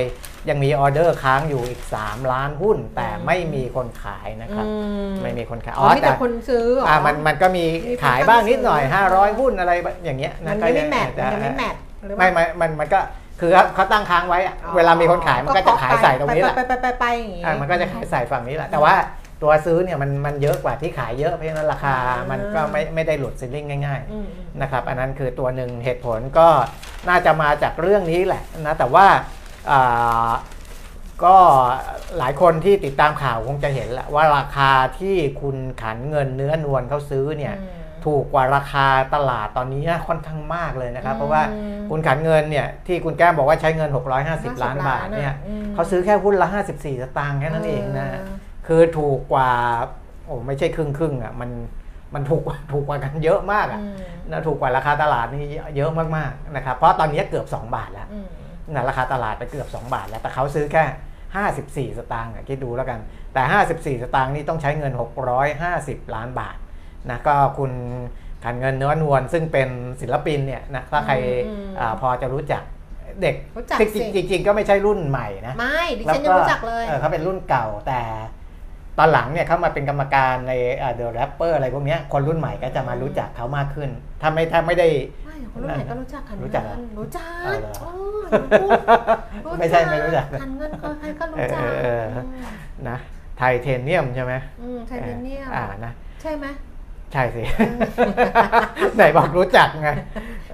[0.49, 4.71] ยังมีออเดอร์ค้างอยู่อีก 3 ล้านหุ้น แต่ไม่มีคนขายนะครับอื
[5.09, 9.71] มไม่มีคนขายอ๋อมีแต่คนซื้อเหรอออ่ามันมันก็มีมีคนขายบ้างนิดหน่อยตั้งซื้อ500 หุ้นอะไร
[10.05, 12.99] อย่างเงี้ยมันะนก็ไม่ยังแมทจะมันไม่แมทหรือเปไม่ล่าไม่มันมันก็
[13.39, 18.95] คือเขาเขาตั้งค้างไว้อะอ๋อเวลามีคนขายมันก็จะขายใส่ตรงนี้แหละไปไปไปไปอย่างงี้อะมันก็จะขายใส่ฝั่งนี้แหละแต่ว่า
[19.41, 24.27] ตัวซื้อเนี่ยมันมันเยอะกว่าที่ขายเยอะเพราะฉะนั้นราคาอ่ามัมันก็ไม่ไม่ได้หลุดซิลลิงง่ายๆอืม
[24.61, 26.47] นะครับอันนั้นคือตัวหนึ่งเหตุผลก็
[27.09, 29.07] น่าจะมาจากเรื่องนี้แหละนะแต่ว่า
[29.71, 30.31] อ่า
[31.23, 31.35] ก็
[32.17, 41.41] หลายคนที่ติดตามข่าวคงจะเห็นแหละว่าราคาที่คุณขันเงินเนื้อนวลเขาซื้อเนี่ยอืมถูกกว่าราคาตลาดตอนนี้ค่อนข้างมากเลยนะครับอืมเพราะว่า
[41.89, 43.89] คุณขันเงินเนี่ยที่คุณแก้มบอกว่าใช้เงิน
[44.25, 48.07] 650 ล้านบาทเนี่ยอืมเขาซื้อแค่หุ้นละ 54 สตางค์แค่นั้นเองนะ
[48.67, 49.51] คือถูกกว่า
[50.25, 51.49] โอ้ไม่ใช่ครึ่งครึ่งๆอะมัน
[52.13, 53.97] มันถูกกว่าถูกกว่ากันเยอะมากอะอืม
[54.31, 55.45] นะถูกกว่าราคาตลาดนี่
[55.77, 58.27] เยอะมากๆนะครับเพราะตอนนี้เกือบ 2 บาทแล้วอืม
[58.73, 60.83] นะราคาตลาดไปเกือบ 2 บาทแล้วแต่เขาซื้อแค่
[61.91, 62.99] 54 สตางค์อะคิดดูแล้วกัน
[63.33, 63.41] แต่
[63.97, 64.93] 54 สตางค์นี่ต้องใช้เงิน
[65.53, 66.57] 650 ล้านบาท
[67.09, 67.71] นะก็คุณ
[68.43, 69.69] ขันเงินเนื้อนวลซึ่งเป็น
[70.01, 71.13] ศิลปินเนี่ยนะถ้าใคร
[71.47, 72.63] อืมอาพอจะรู้จัก
[73.21, 78.01] เด็กรู้จักจริงสิจริงจริงๆก็ไม่ใช่รุ่นใหม่นะไม่ดิฉันยังรู้จักเลยออเขาเป็นรุ่นเก่าแต่
[78.97, 80.53] ตอนหลังเนี่ยเขามาเป็นกรรมการใน
[80.95, 83.89] เดอะแรปเปอร์อะไรพวกเนี้ยคนรุ่นใหม่ก็จะมารู้จักเขามากขึ้น
[84.21, 84.87] ถ้าไม่ถ้าไม่ได้
[85.25, 87.91] ไม่คนรุ่นใหม่ก็รู้จักขันรู้เงิจักเหรอนรู้จักเอาเหรอโอ้
[88.29, 88.45] หนู
[89.45, 92.25] พูดไม่ใช่ไม่รู้จักขันเงินใครๆก็รู้จักเออเออเออ
[92.89, 92.97] นะ
[93.37, 96.45] ไทเทเนียมใช่ไหมอืมไทเทเนียมอ่านะใช่ไหม
[97.13, 97.43] ใช่สิ
[98.95, 99.89] ไหนบอกรู้จักไง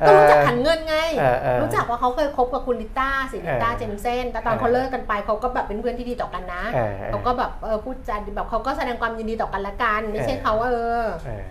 [0.08, 11.44] ก็รู้จักเออขันเงินไงเออเออรู้จักว่าเขาเคยคบกับคุณลิต้าสิลิต้าเออเจนเซนแต่ตอนเออเขาเลิกกันไปเขาก็แบบเป็นเพื่อนที่ดีต่อกันนะเออเออเขาก็แบบเออพูดจาแบบเขาก็แสดงความยินดีต่อกันละกัน ไม่ใช่เออเขาว่าเออเออ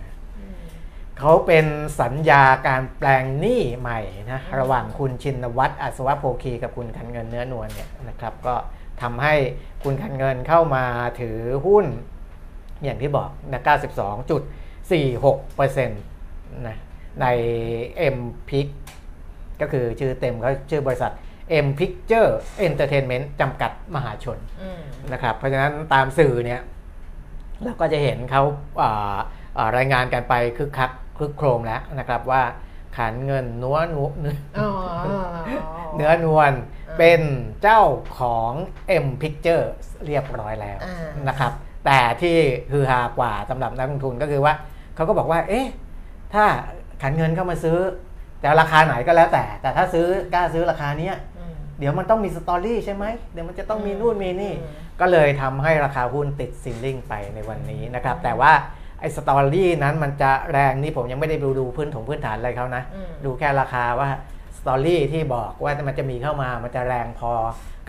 [1.19, 1.65] เขาเป็น
[2.01, 3.99] สัญญาการแปลงหนี้ใหม่
[4.31, 8.55] นะระหว่างคุณชินวัตรอัศวะโพคีกับคุณขันเงินเนื้อนวลเนี่ยนะครับก็
[9.01, 9.35] ทำให้
[9.83, 10.85] คุณขันเงินเข้ามา
[11.19, 11.85] ถือหุ้น
[12.83, 13.61] อย่างที่บอกนะ
[14.89, 15.87] 92.46%
[16.67, 16.77] นะ
[17.21, 17.25] ใน
[18.15, 18.17] M
[18.49, 18.67] p i c
[19.61, 21.11] ก็คือชื่อเต็มเขาชื่อบริษัท
[21.65, 22.29] M Picture
[22.67, 24.81] Entertainment จำกัดมหาชนอืม
[25.13, 26.61] นะครับเพราะฉะนั้นตามสื่อเนี่ย
[27.63, 28.43] เราก็จะเห็นเขา
[28.81, 29.17] อ่า
[29.57, 32.43] อ่ารายงานกันไปคึกคักคึกโครมแล้วนะครับว่า
[32.97, 34.69] ขันเงินนัวนัวเนื้ออ๋อ
[35.95, 36.53] เนื้อนวล
[36.97, 37.21] เป็น
[37.61, 37.83] เจ้า
[38.19, 38.51] ของ
[39.03, 39.65] M Picture
[40.05, 41.51] เรียบร้อยแล้วอ่านะครับ
[41.85, 42.37] แต่ที่
[42.71, 44.53] ฮือฮากว่าสำหรับนักลงทุนก็คือว่า
[44.95, 45.67] เขาก็บอกว่า เอ๊ะ
[46.33, 46.45] ถ้า
[47.01, 47.77] ขันเงินเข้ามาซื้อ
[48.39, 58.51] แต่ราคาไหนก็แล้วแต่ แต่ถ้าซื้อกล้าซื้อราคาเนี้ยอืมเดี๋ยวมันต้องมีสตอรี่ใช่ไหมเดี๋ยวมันจะต้องมีนู่นมีนี่อืมก็เลยทำให้ราคาหุ้นติดซิลลิงไปในวันนี้นะครับ แต่ว่า
[58.99, 64.09] ไอ้สตอรี่นั้นมันจะแรงนี่ผมยังไม่ได้ดูดูพื้นถงพื้นฐานอะไรเขานะอืมดูแค่ราคาว่า
[64.57, 67.31] สตอรี่ที่บอกว่ามันจะมีเข้ามา มันจะแรงพอ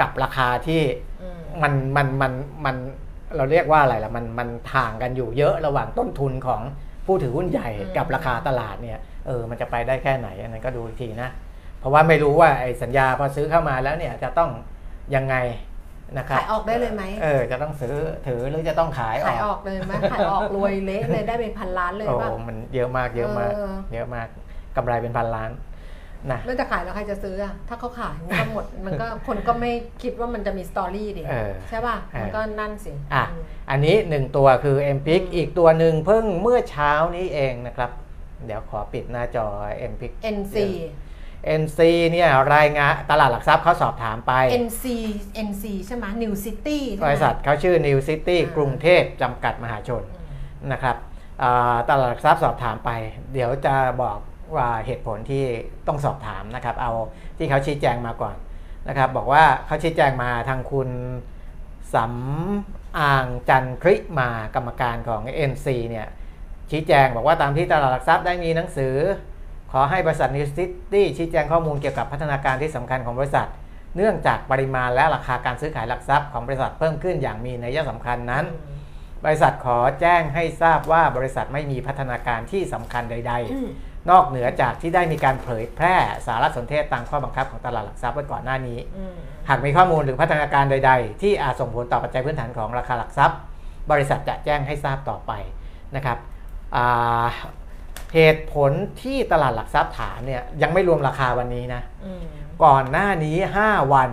[0.01, 0.83] กับราคาที่
[1.23, 2.33] อืมมันมันมัน
[2.65, 2.77] มัน
[3.37, 6.61] เราเรียกว่าอะไรล่ะมันมันห่างกันอยู่เยอะระหว่างต้นทุนของ
[7.07, 11.31] ผู้ถือหุ้นใหญ่อืมกับราคาตลาดเนี่ยเออมันจะไปได้แค่ไหนอันนั้นก็ดูอีกทีนะ
[11.81, 14.51] เพราะว่าไม่รู้ว่าไอ้สัญญาพอซื้อเข้ามาแล้วเนี่ยจะต้อง
[15.15, 15.37] ยังไง
[16.19, 17.95] นะครับขายออกได้เลยไหมเออจะต้องซื้อ
[18.27, 24.27] ถือหรือจะต้องขายอขายอออกกเลยไหมขายออกรวยเละเลยได้เป็นพันล้านเลยโอ้ป่ะมันเยอะมากเยอะมากเออเยอะมาก
[24.77, 25.51] กำไรเป็นพันล้าน
[26.33, 37.91] นะแล้วจะขายแล้วใครจะซื้ออะถ้าเขาขายมันก็หมด มันก็คนก็ไม่คิดว่ามันจะมีสตอรี่ดิเออใช่ป่ะเออมันก็นั่นสิอะอืมอันนี้หนึ่งตัวคือ m p i c อืมอีกตัวหนึ่งเพิ่งเมื่อเช้านี้เองนะครับ
[38.47, 39.47] เดี๋ยวขอปิดหน้าจอ
[39.93, 40.57] m p i c NC
[41.61, 44.33] NC เนี่ยรายงานตลาดหลักทรัพย์เขาสอบถามไป
[44.65, 44.85] NC
[45.49, 50.97] NC ใช่ไหม New City ใช่ไหมบริษัทเขาชื่อ New City อ่ากรุงเทพจำกัดมหาชนอืมนะครับ
[51.43, 52.91] อ่าตลาดหลักทรัพย์สอบถามไป
[53.33, 54.19] เดี๋ยวจะบอก
[54.57, 55.45] ว่าเหตุผลที่
[55.87, 56.93] ต้องสอบถามนะครับ เอา
[57.39, 58.35] ที่เขาชี้แจงมาก่อน
[58.89, 60.89] นะครับ บอกว่าเขาชี้แจงมาทางคุณ
[61.95, 66.09] สำอ่างจันทริมากรรมการของ NC เนี่ย
[66.71, 68.95] ชี้แจงบอกว่าตามที่ตลาดหลักทรัพย์ได้มีหนังสือ
[69.73, 73.49] ขอให้บริษัท New City ชี้แจงข้อมูลเกี่ยวกับพัฒนาการที่สำคัญของบริษัท
[73.97, 78.45] เนื่องจากปริมาณและราคาการซื้อขายหลักทรัพย์ของบริษัทเพิ่มขึ้นอย่างมีนัยสำคัญนั้น
[79.25, 89.15] บริษัทขอแจ้งให้ทราบว่าบริษัทไม่มีพัฒนาการที่สำคัญใด ๆ นอกเหนือจากที่ได้มีการเผยแพร่สารสนเทศตามข้อบังคับของตลาดหลักทรัพย์ไว้ก่อนหน้านี้อืม
[89.49, 93.39] หากมีข้อมูลหรือพัฒนาการใด ๆ ที่อาจส่งผลต่อปัจจัยพื้นฐานของราคาหลักทรัพย์
[93.91, 95.33] บริษัทจะแจ้งให้ทราบต่อไป
[95.97, 96.19] นะครับ
[96.77, 97.27] อ่า
[98.15, 98.71] เหตุผล
[99.03, 102.23] ที่ตลาดหลักทรัพย์ถามเนี่ยยังไม่รวมราคาวันนี้นะอืม
[102.65, 104.11] ก่อนหน้านี้ 5 วัน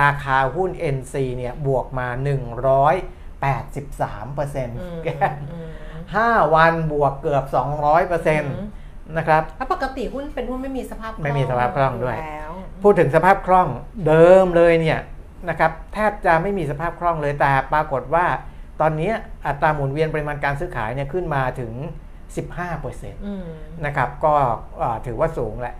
[0.00, 5.08] ราคาหุ้น NC เนี่ยบวกมา 183เปอร์เซ็นต์อืมแก
[5.52, 5.68] อืม
[6.12, 7.44] 5วันบวกเกือบ
[7.76, 8.36] 200เปอร์เซ็
[9.08, 13.68] นต์นะครับแล้วปกติหุ้นเป็นหุ้นไม่มีสภาพคล่องไม่มีสภาพคล่องด้วยแล้วพูดถึงสภาพคล่อง
[14.06, 15.00] เดิมเลยเนี่ย
[15.48, 18.26] นะครับแทบจะไม่มีสภาพคล่องเลยแต่ปรากฏว่า
[18.80, 19.10] ตอนนี้
[19.46, 21.72] อัตราหมุนเวียนปริมาณการซื้อขายเนี่ยขึ้นมาถึง
[22.48, 23.46] 15%เอืม
[23.86, 24.34] นะครับก็
[24.78, 25.74] เอ่อถือว่าสูงแหละ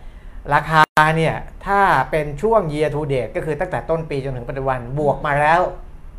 [0.54, 0.82] ราคา
[1.16, 1.34] เนี่ย
[1.66, 5.60] ถ้าเป็นช่วง year to date ก็คือตั้งแต่ต้นปีจนถึงปัจจุบันบวกมาแล้ว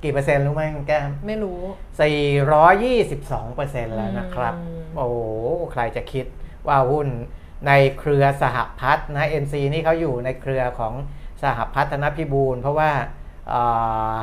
[0.04, 1.60] กี่เปอร์เซ็นต์รู้ไหมคุณแก้มไม่รู้
[3.00, 5.17] 422เปอร์เซ็นต์แล้วนะครับอืมโอ้โห
[5.72, 6.26] ใครจะคิด
[6.67, 7.08] ว่าหุ้น
[7.67, 10.93] ในเครือสหพัฒน์นะ NC นี่เขาอยู่ในเครือของ
[11.43, 12.91] สหพัฒนพิบูลเพราะว่า
[13.50, 13.62] เอ่
[14.12, 14.15] อ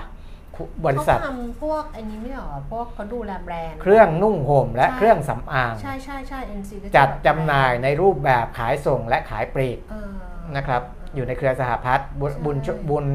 [0.85, 10.13] บริษัทเขาทำพวกอันนี้ไม่เหรอพวกเขาดูแลแบรนด์ เครื่องนุ่งห่มและใช่เครื่องสำอาง ใช่ใช่ใช่ NC ก็จัดแบบจำหน่ายในรูปแบบขายส่งและขายปลีกเออ
[10.57, 10.83] นะครับ
[11.15, 12.09] อยู่ในเครือสหพัฒน์
[12.45, 13.07] บุญใช่บุญบุญ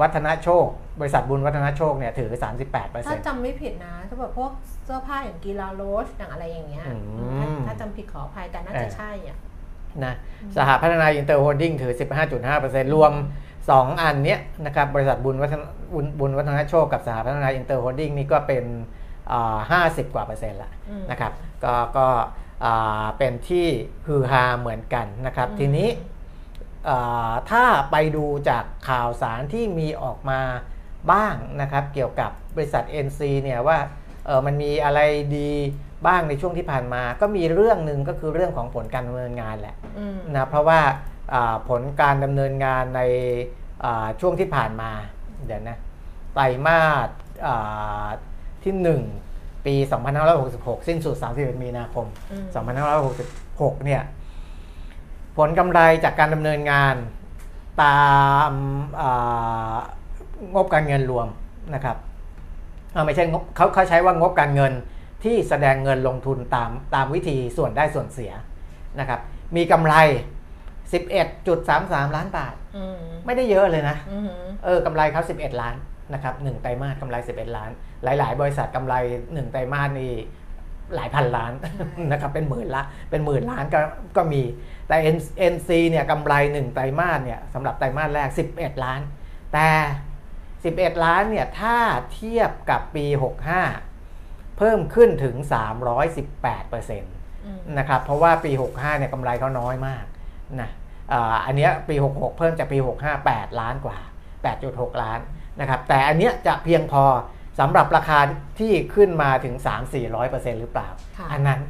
[0.00, 0.66] วัฒนโชค
[1.00, 2.30] บริษัทบุญวัฒนโชคเนี่ยถือ
[2.62, 4.50] 38เปอร์ถ้าเซ็นต์จำไม่ผิดนะถ้าแบบพวก
[4.84, 6.94] เสื้อผ้าอย่างกีฬาโรสอย่างอะไรอย่างเงี้ยอื
[7.38, 9.38] มถ้าถ้าจำผิดขออภัยแต่น่าจะเออใช่อะ
[10.04, 10.14] นะ
[10.56, 11.92] สหพัฒนาอินเตอร์โฮลดิ้งถือ
[12.44, 13.12] 15.5%รวม
[13.56, 15.62] 2 อันเนี้ยนะครับบริษัทบุญวัฒน
[15.94, 18.64] บุญบุญวัฒนโชคกับสหพัฒนาอินเตอร์โฮลดิ้งนี่ก็เป็น
[19.32, 21.32] อ่า50 กว่าเปอร์เซ็นต์ละอืมนะครับ
[21.64, 22.06] ก็ก็
[22.64, 23.66] อ่าเป็นที่
[24.06, 26.15] ฮือฮาเหมือนกันนะครับอืมทีนี้อ่า
[27.50, 30.40] ถ้าไปดูจากข่าวสารที่มีออกมา
[31.12, 33.78] บ้างนะครับ เกี่ยวกับบริษัท NC เนี่ยว่า
[34.26, 35.00] เออมันมีอะไร
[35.36, 35.50] ดี
[36.06, 40.80] บ้างในช่วงที่ผ่านมา ก็มีเรื่องหนึ่งก็คือเรื่องของผลการดำเนินงานแหละอืมนะเพราะว่า
[41.34, 43.00] อ่าผลการดำเนินงานใน
[43.84, 44.90] อ่าช่วงที่ผ่านมา
[45.46, 45.78] เดี๋ยวนะ
[46.34, 47.08] ไตรมาส
[47.46, 48.06] อ่า
[48.64, 48.74] ที่
[49.24, 49.74] 1 ปี
[50.32, 52.46] 2566 สิ้นสุด 31 มีนาคมอืม
[52.96, 54.02] 2566 เนี่ย
[55.36, 56.96] ผลกำไรจากการดำเนินงาน
[57.82, 58.00] ตา
[58.50, 58.52] ม
[59.00, 59.74] อ่า
[60.54, 61.28] งบการเงินรวม
[61.74, 61.96] นะครับ
[62.94, 64.72] อ่าไม่ใช่งบเขาเขาใช้ว่างบการเงิน
[65.24, 68.32] ที่แสดงเงินลงทุนตามตามวิธีส่วนได้ส่วนเสีย
[69.00, 69.20] นะครับ
[69.56, 69.94] มีกำไร
[71.04, 74.30] 11.33 ล้านบาทอืมไม่ได้เยอะเลยนะอืม
[74.64, 75.76] เออกำไรเขา11 ล้าน
[76.14, 77.70] นะครับหนึ่งไตรมาสกำไร 11 ล้าน
[78.04, 78.94] หลาย ๆ บริษัทกำไร
[79.32, 80.12] หนึ่งไตรมาสนี่
[80.96, 81.52] หลายพันล้าน
[82.12, 83.80] นะครับเป็นหมื่นละเป็นหมื่นล้านก็
[84.16, 84.42] ก็มี
[84.88, 89.00] แต่ N- NC เนี่ยกำไรหนึ่งไตรมาสเนี่ยสำหรับไตรมาสแรก 11 ล้าน
[89.54, 89.68] แต่
[90.36, 91.76] 11 ล้านเนี่ยถ้า
[92.12, 93.06] เทียบกับปี
[93.82, 95.36] 65 เพิ่มขึ้นถึง
[96.02, 100.04] 318เปอร์เซ็นต์อืมนะครับเพราะว่าปี 65 เนี่ยกำไรเขาน้อยมาก
[100.60, 100.70] นะ
[101.12, 103.98] อ่าอันเนี้ยปี 66 เพิ่มจากปี 65 8 ล้านกว่า
[104.50, 105.20] 8.6 ล้าน
[105.60, 107.04] นะครับแต่อันเนี้ยจะเพียงพอ
[107.60, 108.18] สำหรับราคา
[108.58, 109.54] ที่ขึ้นมาถึง
[110.08, 111.60] 3-400%หรือเปล่าค่ะอันนั้น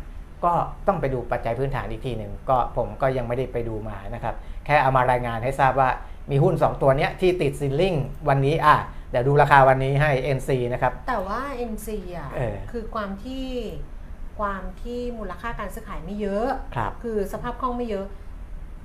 [0.45, 0.53] ก็
[0.87, 4.35] ต้องไปดูปัจจัยพื้นฐานอีกทีหนึ่งก็ผมก็ยังไม่ได้ไปดูมานะครับ
[4.67, 5.91] แค่เอามารายงานให้ทราบว่า
[6.31, 7.95] มีหุ้น 2 ตัวเนี้ยที่ติดซิลลิง
[8.29, 8.77] วันนี้อะ
[9.11, 11.41] เดี๋ยวดูราคาวันนี้ให้ NC นะครับ แต่ว่า
[11.73, 13.47] NC อะเออคือความที่
[14.39, 18.07] ความที่มูลค่าการซื้อขายไม่เยอะครับคือสภาพคล่องไม่เยอะ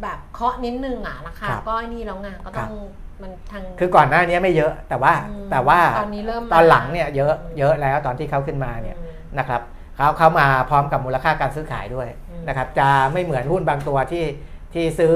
[0.01, 2.73] แบบเคาะนิดนึงอะราคาครับก็นี่แล้วไงก็ต้อง
[3.21, 9.61] มันทางคือก่อนหน้านี้ไม่เยอะแต่ว่าอืมแต่ว่าตอนนี้เริ่มมาตอนหลังเนี่ยเยอะอืมเยอะแล้วตอนที่เขาขึ้นมาเนี่ยอืมนะครับ
[10.01, 14.25] เขาเขามาพร้อมกับมูลค่าการซื้อขายด้วยอืมนะครับจะไม่เหมือนหุ้นบางตัวที่
[14.73, 15.13] ที่ซื้อ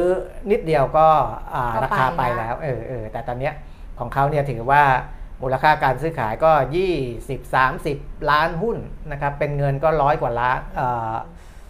[0.52, 1.08] นิดเดียวก็
[1.54, 3.54] อ่าก็ไปราคาไปแล้วแล้วเออเออแต่ตอนเนี้ย
[4.00, 4.82] ของเขาเนี่ยถือว่า
[5.42, 6.52] มูมูลค่าการซื้อขายก็
[7.40, 8.78] 20-30 ล้านหุ้น
[9.12, 10.60] นะครับเป็นเงินก็ร้อยกว่าล้าน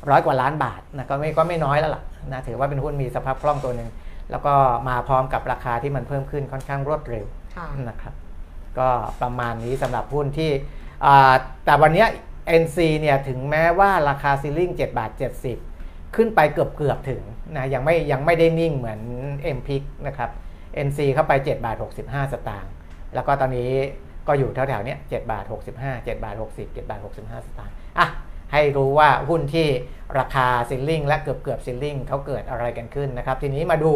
[0.09, 3.89] ร้อยกว่าล้านบาทนะก็ไม่ก็ไม่น้อยแล้วล่ะนะถือว่าเป็นหุ้นมีสภาพคล่องตัวหนึ่ง
[4.31, 4.53] แล้วก็
[4.87, 7.25] มาพร้อมกับราคาที่มันเพิ่มขึ้นค่อนข้างรวดเร็ว
[7.55, 8.13] ค่ะนะครับ
[8.79, 8.87] ก็
[9.21, 10.51] ประมาณนี้สำหรับหุ้นที่
[11.05, 11.33] อ่า
[11.65, 12.07] แต่วันเนี้ย
[12.61, 15.11] NC เนี่ยถึงแม้ว่าราคาซีลิ่ง7บาท
[15.63, 17.21] 70 ขึ้นไปเกือบเกือบๆถึง
[17.55, 18.99] นะยังไม่ยังไม่ได้นิ่งเหมือน
[19.57, 20.29] m p i c นะครับ
[20.87, 22.71] NC เข้าไป 7 บาท 65 สตางค์
[23.13, 23.71] แล้วก็ตอนนี้
[24.27, 25.43] ก็อยู่แถวๆเนี้ย7บาท
[25.75, 28.07] 65 7บาท 60 7บาท 65 สตางค์อะ
[28.53, 29.67] ให้รู้ว่าหุ้นที่
[30.19, 33.91] ราคาซิลลิงและเกือบเกือบซิลลิงเขาเกิดอะไรกันขึ้นนะครับ ทีนี้มาดู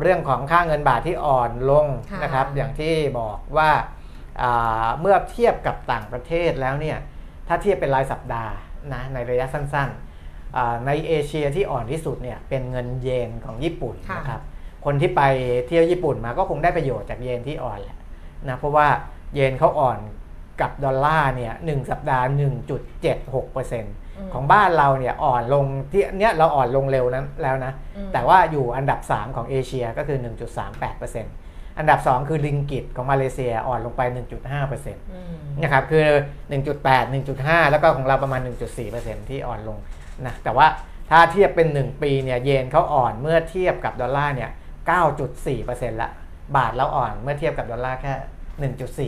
[0.00, 3.70] เรื่องของค่าเงินบาทที่อ่อนลงค่ะนะครับ อย่างที่บอกว่า
[4.42, 6.98] อ่าเมื่อเทียบกับต่างประเทศแล้วเนี่ย
[7.48, 8.52] ถ้าเทียบเป็นรายสัปดาห์
[8.94, 14.42] นะในระยะสั้นๆอ่าในเอเชียที่อ่อนที่สุดเนี่ยเป็นเงินเยนของญี่ปุ่นค่ะนะครับ
[14.84, 15.22] คนที่ไป
[15.66, 17.98] เที่ยวญี่ปุ่นมาก็คงได้ประโยชน์จากเยนที่อ่อนแหละ
[18.48, 18.86] นะเพราะว่า
[19.34, 19.98] เยนเขาอ่อน
[20.60, 22.26] กับดอลลาร์เนี่ยหนึ่งสัปดาห์
[23.10, 31.43] 1.76%ของบ้านเราเนี่ยอ่อนลงที่เนี้ยเราอ่อนลงเร็วนั้นแล้วนะอืมแต่ว่าอยู่อันดับ 3 ของเอเชียก็คือ 1.38%
[31.78, 36.06] อันดับ 2 คือลิงกิตของมาเลเซียอ่อนลงไป 1.5%อืมนะครับคือ
[36.54, 38.40] 1.8 1.5 แล้วก็ของเราประมาณ
[38.84, 39.78] 1.4%ที่อ่อนลง
[40.26, 40.66] นะแต่ว่า
[41.10, 44.50] ถ้าเทียบเป็น 1 ปีเนี่ยเยนเขาอ่อนเมื่อเทียบกับดอลลาร์เนี่ย
[45.26, 46.08] 9.4%ละ
[46.56, 48.12] บาทเราอ่อนเมื่อเทียบกับดอลลาร์แค่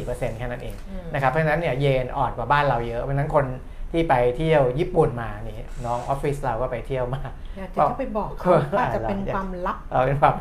[0.05, 3.47] 1.4%แค่นั้นเองอืมนะครับเพราะฉะนั้นเนี่ยเยนอ่อนกว่าบ้านเราเยอะเพราะฉะนั้นคน
[3.93, 7.21] ที่ไปเที่ยวญี่ปุ่นมานี่น้องออฟฟิศเราก็ไปเที่ยวมา
[7.57, 10.35] อยากจะเข้าไปบอกเขาอาจจะเป็นความลับเออเป็นความ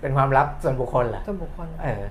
[0.00, 2.02] เป็นความลับส่วนบุคคลแหละส่วนบุคคลเออ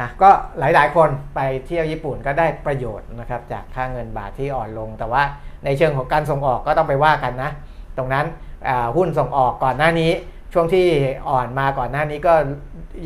[0.00, 5.22] นะก็หลายๆ คนไปเที่ยวญี่ปุ่นก็ได้ประโยชน์นะครับจากค่าเงินบาทที่อ่อนลง แต่ว่า
[5.64, 7.50] ในเชิงของการส่งออกก็ต้องไปว่ากันนะ
[7.98, 8.26] ตรงนั้น
[8.68, 10.10] อ่าหุ้นส่งออกก่อนหน้านี้
[10.52, 10.86] ช่วงที่
[11.30, 12.34] อ่อนมาก่อนหน้านี้ก็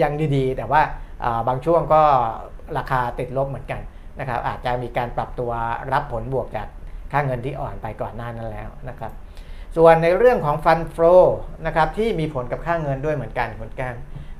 [0.03, 0.83] ยังดีๆ แต่ว่า
[1.25, 2.03] อ่าบางช่วงก็
[2.79, 3.81] ราคาติดลบเหมือนกัน
[4.21, 5.51] นะครับอาจจะมีการปรับตัว
[5.93, 6.69] รับผลบวกจาก
[7.13, 9.13] ค่าเงินที่อ่อนไปก่อนหน้านั้นแล้วนะครับ
[9.77, 11.17] ส่วนในเรื่องของฟันฟลอ
[11.67, 13.93] นะครับที่มีผลกับค่าเงินด้วยเหมือนกันเหมือนกัน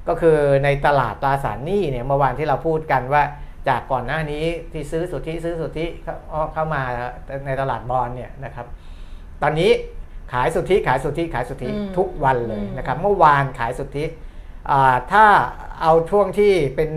[0.09, 3.23] ก็คือในตลาดตราสารหนี้เนี่ยเมื่อวานที่เราพูดกันว่า
[3.69, 6.15] จากก่อนหน้านี้ที่ซื้อสุทธิซื้อสุทธิเข้า
[6.53, 6.83] เข้ามา
[7.47, 8.67] ในตลาดบอลเนี่ยนะครับ
[9.43, 9.71] ตอนนี้
[10.33, 14.05] ขายสุทธิขายสุทธิขายสุทธิอืมทุกวันเลยอืมนะครับเมื่อวานขายสุทธิ
[14.71, 15.25] อ่าถ้า
[15.83, 16.91] เอาช่วงที่เป็น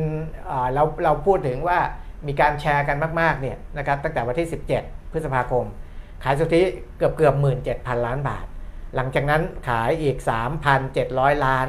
[0.50, 1.80] อ่าเราเราพูดถึงว่า
[2.28, 5.66] มีการแชร์กันมากๆเนี่ยนะครับตั้งแต่วันที่ 17 พฤษภาคม
[6.24, 6.62] ขายสุทธิ
[6.98, 8.46] เกือบเกือบหมื่นเจ็ดพันล้านบาท
[8.96, 10.18] หลังจากนั้นขายอีก
[10.80, 11.68] 3,700 ล้าน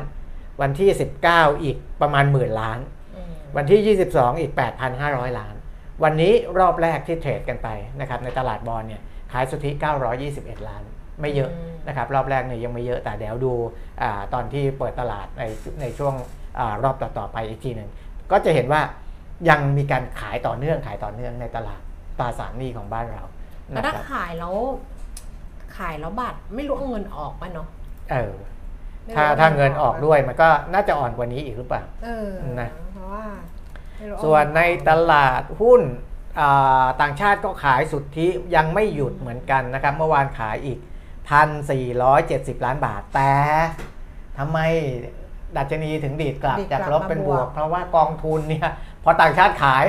[0.61, 0.90] วันที่
[1.26, 2.79] 19 อีกประมาณหมื่นล้าน
[3.16, 4.53] อืมวันที่ 22 อีก
[4.94, 5.55] 8,500 ล้าน
[6.03, 7.68] วันนี้รอบแรกที่เทรดกันไป
[8.00, 9.70] นะครับในตลาดบอลเนี่ยขายสุทธิ
[10.20, 10.83] 921 ล้าน
[11.20, 13.53] ไม่เยอะอืมนะครับรอบแรกเนี่ยยังไม่เยอะแต่เดี๋ยวดู
[14.03, 15.42] อาตอนที่เปิดตลาดใน
[15.81, 16.14] ในช่วง
[16.59, 17.88] อารอบต่อๆไปอีกทีหนึ่ง
[18.31, 18.83] ก็จะเห็นว่า
[19.48, 21.81] ยังมีการขายต่อเนื่องขายต่อเนื่องในตลาด
[22.20, 23.22] ตราสารหนี้ของบ้านเรา
[23.68, 24.54] แต่นะถ้าครับขายแล้ว
[25.78, 27.68] ขายแล้วบัตรไม่รู้เอาเงินออกป่ะเนาะ
[28.12, 28.35] เออ
[29.04, 32.30] ไม่รู้ถ้าอถ้าเงินออกด้วยมันก็น่าจะอ่อนกว่านี้อีกหรือเปล่าเออ
[32.61, 33.26] นะเพราะว่า
[33.96, 35.83] ไม่รู้เอาส่วนในเงิออกตลาดหุ้น
[36.40, 40.78] อ่าต่างชาติก็ขายสุทธิยังไม่หยุดเหมือนกันนะครับ เมื่อวานขายอีก
[41.76, 43.33] 1,470 ล้านบาท แต่
[44.38, 44.59] ทำไม
[45.56, 48.68] ดัชนีถึงดีดกลับดีดกลัจากบลบเป็นมาบบววกกเพราะว่ากองทุนเนี่ย
[49.04, 49.85] พอต่างชาติขาย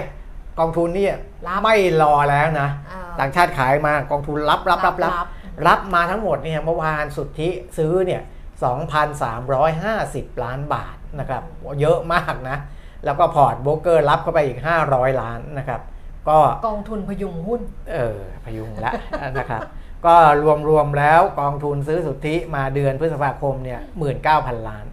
[0.60, 1.16] กองทุนเนี่ย
[1.48, 5.14] รับไม่รอแล้วนะอ่ต่างชาติขายมากองทุนรับรับรับรับ
[5.68, 8.22] รับมาทั้งหมดเนี่ยเมื่อวานสุทธิซื้อเนี่ย
[9.12, 11.44] 2,350 ล้านบาทนะครับ
[11.82, 12.58] เยอะมากนะ
[13.06, 14.60] แล้วก็พอร์ตโบรกเกอร์รับเข้าไปอีก
[14.90, 15.82] 500 ล้านนะครับ
[16.30, 16.38] ก็
[16.68, 17.62] กองทุนพยุงหุ้น
[17.92, 18.94] เออ พยุงละ
[19.38, 19.62] นะครับ
[20.06, 20.16] ก็
[20.70, 23.80] รวมๆแล้วกองทุนซื้อสุทธิมาเดือนพฤษภาคมเนี่ย
[24.24, 24.86] 19,000 ล้าน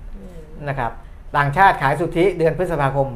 [0.69, 0.93] นะครับ
[1.37, 3.09] ต่างชาติขายสุทธิเดือนพฤษภาคม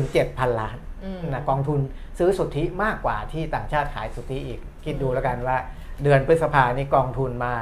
[0.00, 0.91] 17,000 ล้านอืม
[1.28, 1.80] นะกองทุน
[2.18, 5.56] ซื้อสุทธิมากกว่าที่ต่างชาติขายสุทธิอีก คิดดูแล้วกันว่า
[6.02, 7.54] เดือนพฤษภานี่กองทุนมา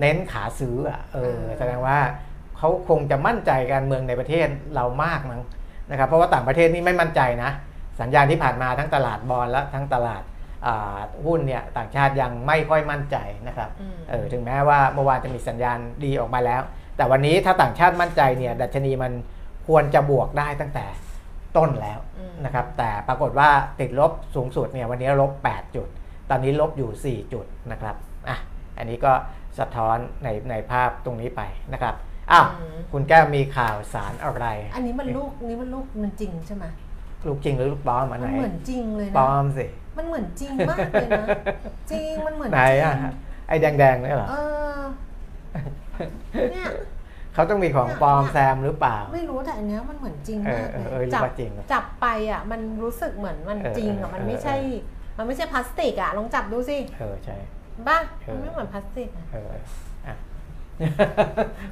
[0.00, 1.98] เน้นขาซื้ออะเออแสดงว่า
[2.58, 5.42] เขาคงจะมั่นใจการเมืองในประเทศเรามากมั้ง
[5.90, 7.50] นะครับเพราะว่าต่างประเทศนี่ไม่มั่นใจนะ
[8.00, 10.22] สัญญาณที่ผ่านมาทั้งตลาดบอลและทั้งตลาด
[10.66, 13.16] อ่าหุ้นเนี่ยต่างชาติยังไม่ค่อยมั่นใจ
[13.48, 16.62] นะครับอืมเออถึงแม้ว่าเมื่อวานจะมีสัญญาณดีออกมาแล้ว
[16.96, 19.12] แต่วันนี้ถ้าต่างชาติมั่นใจเนี่ยดัชนีมัน
[19.66, 20.86] ควรจะบวกได้ตั้งแต่
[21.56, 23.48] ต้นแล้วอืมนะครับแต่ปรากฏว่า
[23.80, 25.88] ติดลบสูงสุดเนี่ยวันนี้ลบ 8 จุด
[26.30, 27.96] ตอนนี้ลบอยู่ 4 จุดนะครับ
[28.28, 28.36] อะ
[28.78, 29.12] อันนี้ก็
[29.58, 31.94] สะท้อนในในภาพตรงนี้ไปนะครับ
[32.32, 36.64] อ้าวอืมคุณแก้วมีข่าวสารอะไร อันนี้มันลูกนี้มันลูกมันจริงใช่ไหม
[37.26, 39.66] ลูกจริงหรือลูกปลอมอันมัไหนนเหมือนจริงเลยปลนะอมสิ
[39.98, 41.26] มันเหมือนจริงมากเลยนะ
[41.90, 43.12] จริงมันเหมือนไหนจริงอะ
[43.48, 44.34] ไอ้แดงๆเนี่ยเหรอเอ
[44.76, 44.78] อ
[46.52, 46.66] เนี่ย
[47.34, 54.56] เขาต้องมีของปลอมแซมหรือเปล่า ไม่รู้แต่อันเนี้ยมันเหมือนจริงเอมาอกเอเลอเออยรู้จับว่าจริงเหรอจับไปอะมันรู้สึกเหมือนมันเออจริงอะเออมันไม่เออใช่
[55.18, 57.36] มันไม่ใช่พลาสติกอะลองจับดูสิ เออใช่
[57.86, 59.60] บ้าเออมันไม่เหมือนพลาสติกอะเอออะ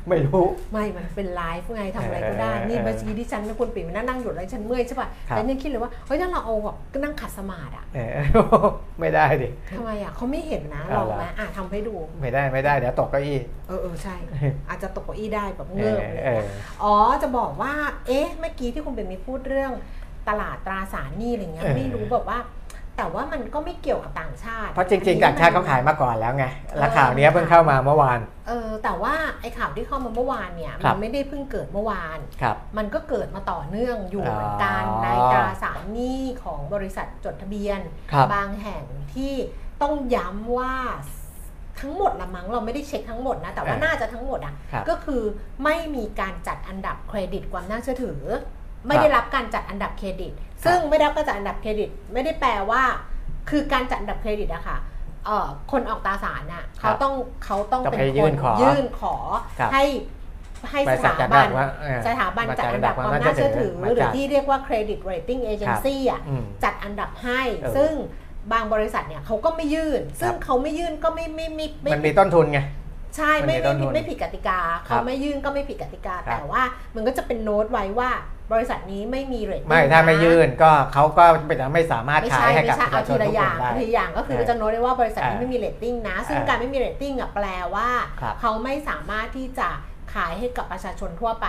[0.09, 8.19] ไม่รู้ ไม่มันเป็นไลฟ์ไงทำอะไรก็ได้เออนี่เออเมื่อกี้ที่ฉันเป็นคนปิดมันนั่งอยู่แล้วฉันเมื่อยใช่ป่ะครับแต่เนี่ยคิดเลยว่าเฮ้ยถ้าเราเอาแบบก็นั่งขัดสมาธิอะเออ
[9.01, 13.39] ไม่ได้ดิทำไมอะเขาไม่เห็นนะเอาลองล่ะไหมอะทำให้ดู ไม่ได้ไม่ได้เดี๋ยวตกเก้าอี้
[13.69, 14.17] เออเออใช่
[14.69, 17.73] อาจจะตกเก้าอี้ได้แบบเอเงืออบเลยเออนะอ๋อจะบอกว่า
[18.07, 19.73] เอ๊ะเมื่อกี้ที่คุณเป็นมีพูดเรื่อง
[20.29, 22.39] ตลาดตราสารหนี้อะไรเงี้ยเออไม่รู้แบบว่า
[23.01, 26.47] แต่ว่ามันก็ไม่เกี่ยวกับต่างชาติ เพราะจริงๆต่างชาติเขาขายมาก่อนแล้วไง
[26.79, 37.81] แล้วข่าวเนี้ยเพิ่งเข้ามาเมื่อวาน เออแต่ว่าไอ้ข่าวที่เข้ามาเมื่อวานเนี่ยครัมับนไม่ได้เพิ่งเกิดเมื่อวานครับมันก็เกิดมาต่อเนื่องอยู่อ๋อเหมือนกันในตราสารหนี้ของบริษัทจดทะเบียน
[38.13, 38.85] ครับบางแห่ง
[39.15, 39.35] ที่
[39.83, 40.75] ต้องย้ำว่า
[41.81, 45.23] ทั้งหมดละมั้งเราไม่ได้เช็คทั้งหมดนะ แต่ว่าอ่าน่าจะทั้งหมดอะครับก็คือ
[45.65, 48.21] ไม่มีการจัดอันดับเครดิตความน่าเชื่อถือ
[48.87, 50.33] ไม่ได้รับการจัดอันดับเครดิต
[50.65, 52.83] ซึ่งไม่ได้รับการจัดอันดับเครดิต ไม่ได้แปลว่า
[53.51, 54.77] คือการจัดอันดับเครดิตอะค่ะ
[55.27, 59.15] เอ่อคนออกตราสารน่ะครัเขาบต้องเขาต้องต้องเป็นไปยื่คนนขอยื่นขอ
[59.59, 59.85] ครับให้
[60.71, 67.93] ให้บสริษัทถาจัดบัอันนดับว่าเออสถาบันมาจัดจัดอัอันนดัดับบความความน่าน่าเชื่เชื่ออถืถืออหรือมาจัดที่เรียกว่า credit rating agency อะอืมจัดอันดับให้เออซึ่ง
[68.53, 72.61] บางบริษัทเนี่ยเขาก็ไม่ยื่น ซึ่งเขาไม่ยื่นก็ไม่ไม่ไม่ไม่มันมีต้นทุนไง
[73.17, 74.59] ใช่ไม่มันมีต้ไม่นทุนไม่ผิดกติกา
[74.89, 76.63] ครัเขาบไม่ยื่นก็ไม่ผิดกติกาครับแต่ว่า
[76.95, 78.11] มันก็จะเป็นโน้ตไว้ว่า
[78.53, 81.25] บริษัทนี้ไม่มีเรตไม่ถ้าไม่ยื่นก็เขาก็
[81.75, 87.89] ไม่สามารถไม่ขาใช่ยให้ไม่กับใช่ประเอาชาชทีนละทุกอคย่างนได้ทีละอย่างก็คือเออจะโน้ตได้ว่าบริษัทนี้เออไม่มีเรตติ้งนะ ซึ่งเออการไม่มีเรตติ้งอะแปลว่า
[88.21, 89.69] ครับเขาไม่สามารถที่จะ
[90.15, 91.47] ขายให้กับประชาชนทั่วไป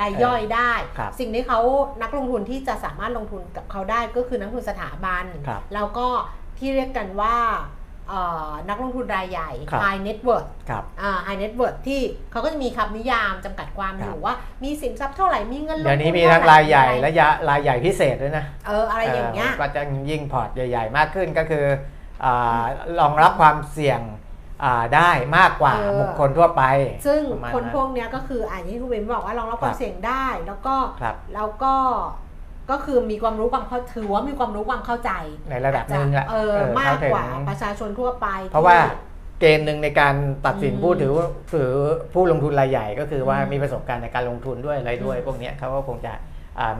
[0.00, 1.60] รายย่อยได้ครับสิ่งที่เขา
[2.02, 6.08] นักลงทุนที่จะสามารถลงทุนกับเขาได้ก็คือนักลงทุนสถาบันครับแล้วก็
[6.58, 7.83] ที่เรียกกันว่าเอ่อ
[8.68, 12.00] นักลงทุนรายใหญ่ครับ high net worth ครับอ่า high net worth ที่
[12.30, 14.34] เขาก็จะมีคำนิยามจำกัดความคอรับยู่ว่า
[14.64, 21.64] มีสินทรัพย์เท่าไหร่ มีเงินลงเดี๋ยวนี้ทุมีทั้งเท่ไหรายใหญ่มีอและไรยะรายใหญ่พิเศษด้วยนะ เออ อะไรอย่างเงี้ย ก็จะยิ่งพอร์ตใหญ่ ๆ มากขึ้นก็คือ
[22.24, 22.62] อา
[23.00, 24.00] รองรับความเสี่ยง
[24.64, 26.62] อ่าได้มากกว่าเออบุคคลทั่วไป
[27.06, 31.74] ซึ่งประมาณคนนั้นพวกเนี้ยก็คืออ่าอย่างที่คุณเบนบอกว่ารองรับควาครัมบเสี่ยงได้ แล้วก็ครับแล้วก็
[32.70, 35.10] ก็คือมีความรู้ความเข้าถือว่ามีความรู้ความเข้าใจ
[35.50, 38.78] ในระดับหนึ่งแหละเออเออมากเข้ถึงกว่าประชาชนทั่วไป เพราะว่า
[39.40, 40.14] เกณฑ์หนึ่งในการ
[40.46, 41.12] ตัดสินอืมผู้ถือ
[41.54, 41.70] ถือ
[42.12, 46.20] ผู้ลงทุนรายใหญ่ ก็คือว่าอืมมีประสบการณ์ในการลงทุนด้วยอะไรด้วยอืมพวกเนี้ยเขาก็คงจะอ่า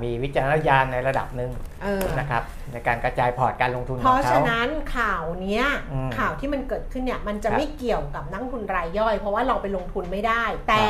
[0.02, 1.50] มีวิจารณญาณในระดับหนึ่ง
[1.82, 10.84] เออนะครับในการกระจายพอร์ตการลงทุนเพของราะเขาฉะนั้นข่าวเนี้ยอืมข่าวที่มันเกิดขึ้นเนี่ยมันจะครับไม่เกี่ยวกับนักลงทุนรายย่อย เพราะว่าเราไปลงทุนไม่ได้ แต่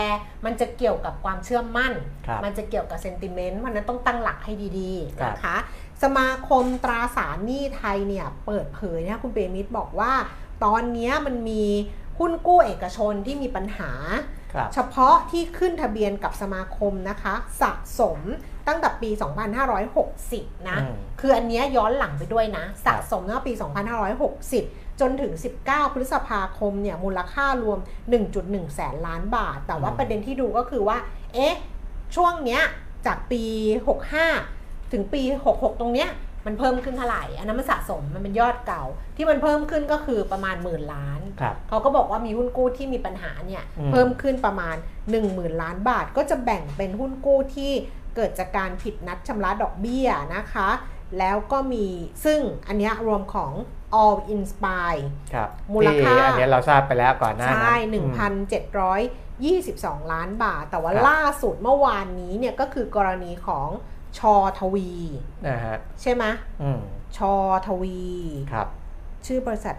[0.45, 1.93] มันจะเกี่ยวกับความเชื่อมั่น
[2.27, 5.57] ครับมันจะเกี่ยวกับเซนติเมนต์เพราะฉะนั้นต้องตั้งหลักให้ดีๆครับนะคะ
[6.03, 10.13] สมาคมตราสารหนี้ไทยเนี่ยเปิดเผยนะคุณเปรมิตรบอกว่า
[10.65, 11.65] ตอนเนี้ยมันมี
[12.19, 13.93] หุ้นกู้เอกชนที่มีปัญหา
[14.55, 18.21] ครับเฉพาะที่ขึ้นทะเบียนกับสมาคมนะคะสะสม
[18.69, 19.11] ตั้งแต่ปี
[19.89, 23.53] 2560 นะอืมคืออันเนี้ยย้อนหลังไปด้วยนะ สะสมตั้งแต่ปี
[24.27, 25.33] 2560 จนถึง
[25.65, 27.79] 19 พฤษภาคมเนี่ยมูลค่ารวม
[28.27, 30.99] 1.1 แสนล้านบาท แต่ว่าอืมประเด็นที่ดูก็คือว่า
[31.35, 31.55] เอ๊ะ
[32.17, 32.63] ช่วงเนี้ย
[33.07, 33.43] จากปี
[34.19, 36.11] 65 ถึงปี 66 ตรงเนี้ย
[36.47, 38.85] มันเพิ่มขึ้นเท่าไหร่ อันนั้นมันสะสม มันเป็นยอดเก่า
[39.17, 44.77] ที่มันเพิ่มขึ้นก็คือประมาณหมื่นล้านครับเขาก็บอกว่ามีหุ้นกู้ที่มีปัญหาเนี่ยอืมเพิ่มขึ้นประมาณ
[45.19, 47.73] 10,000 ล้านบาท ก็จะแบ่งเป็นหุ้นกู้ที่
[48.17, 50.69] เกิดจากการผิดนัดชำระดอกเบี้ยนะคะ
[51.19, 51.87] แล้วก็มี
[52.25, 53.53] ซึ่งอันเนี้ยรวมของ
[54.03, 55.03] All Inspire
[55.35, 58.07] ครับมูลค่าที่อันเนี้ยเราทราบไปแล้วก่อนหน้านั้นใช่อืม
[60.03, 63.69] 1,722 ล้านบาท แต่ว่าครับล่าสุดเมื่อวานนี้เนี่ยก็คือกรณีของ
[64.19, 64.91] ชอทวี
[65.47, 66.25] นะฮะใช่ไหม
[66.63, 66.81] อืม
[67.17, 67.35] ชอ
[67.67, 68.03] ทวี
[68.53, 68.69] ครับ
[69.27, 69.77] ชื่อบริษัท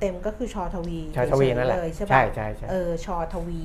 [0.00, 3.64] เต็มๆก็คือชอทวีชาทวีนั่นแหละเลยใช่ปะใช่ใช่ใช่เออชอทวี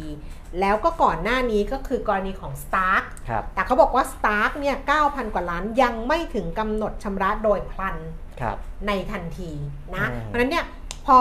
[0.60, 7.98] แล้วก็ก่อนหน้านี้ก็คือกรณีของ Stark ครับแต่เขาบอกว่า Stark เนี่ย9,000 กว่าล้านยังไม่ถึงกำหนดชำระโดยพลัน
[8.42, 8.58] ครับ
[8.88, 9.52] ในทันที
[9.96, 10.66] นะอืมเพราะฉะนั้นเนี่ย
[11.06, 11.18] พอ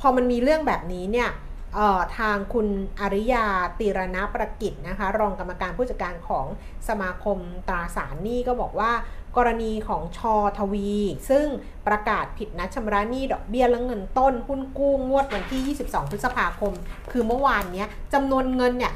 [0.00, 1.30] พอมันมีเรื่องแบบนี้เนี่ย
[1.74, 2.68] เอ่อทางคุณ
[3.00, 3.46] อริยา
[3.78, 6.46] ตีรณประกิจนะคะรองกรรมการผู้จัดการของ
[6.88, 7.38] สมาคม
[7.68, 8.90] ตราสารหนี้ก็บอกว่า
[9.36, 10.90] กรณีของชอทวี
[11.30, 11.46] ซึ่ง
[11.86, 16.72] ประกาศผิดนัดชำระหนี้ดอกเบี้ยและเงินต้น หุ้นกู้งวดวันที่ 22 พฤษภาคม
[17.12, 18.92] คือเมื่อวานเนี้ยจำนวนเงินเนี่ย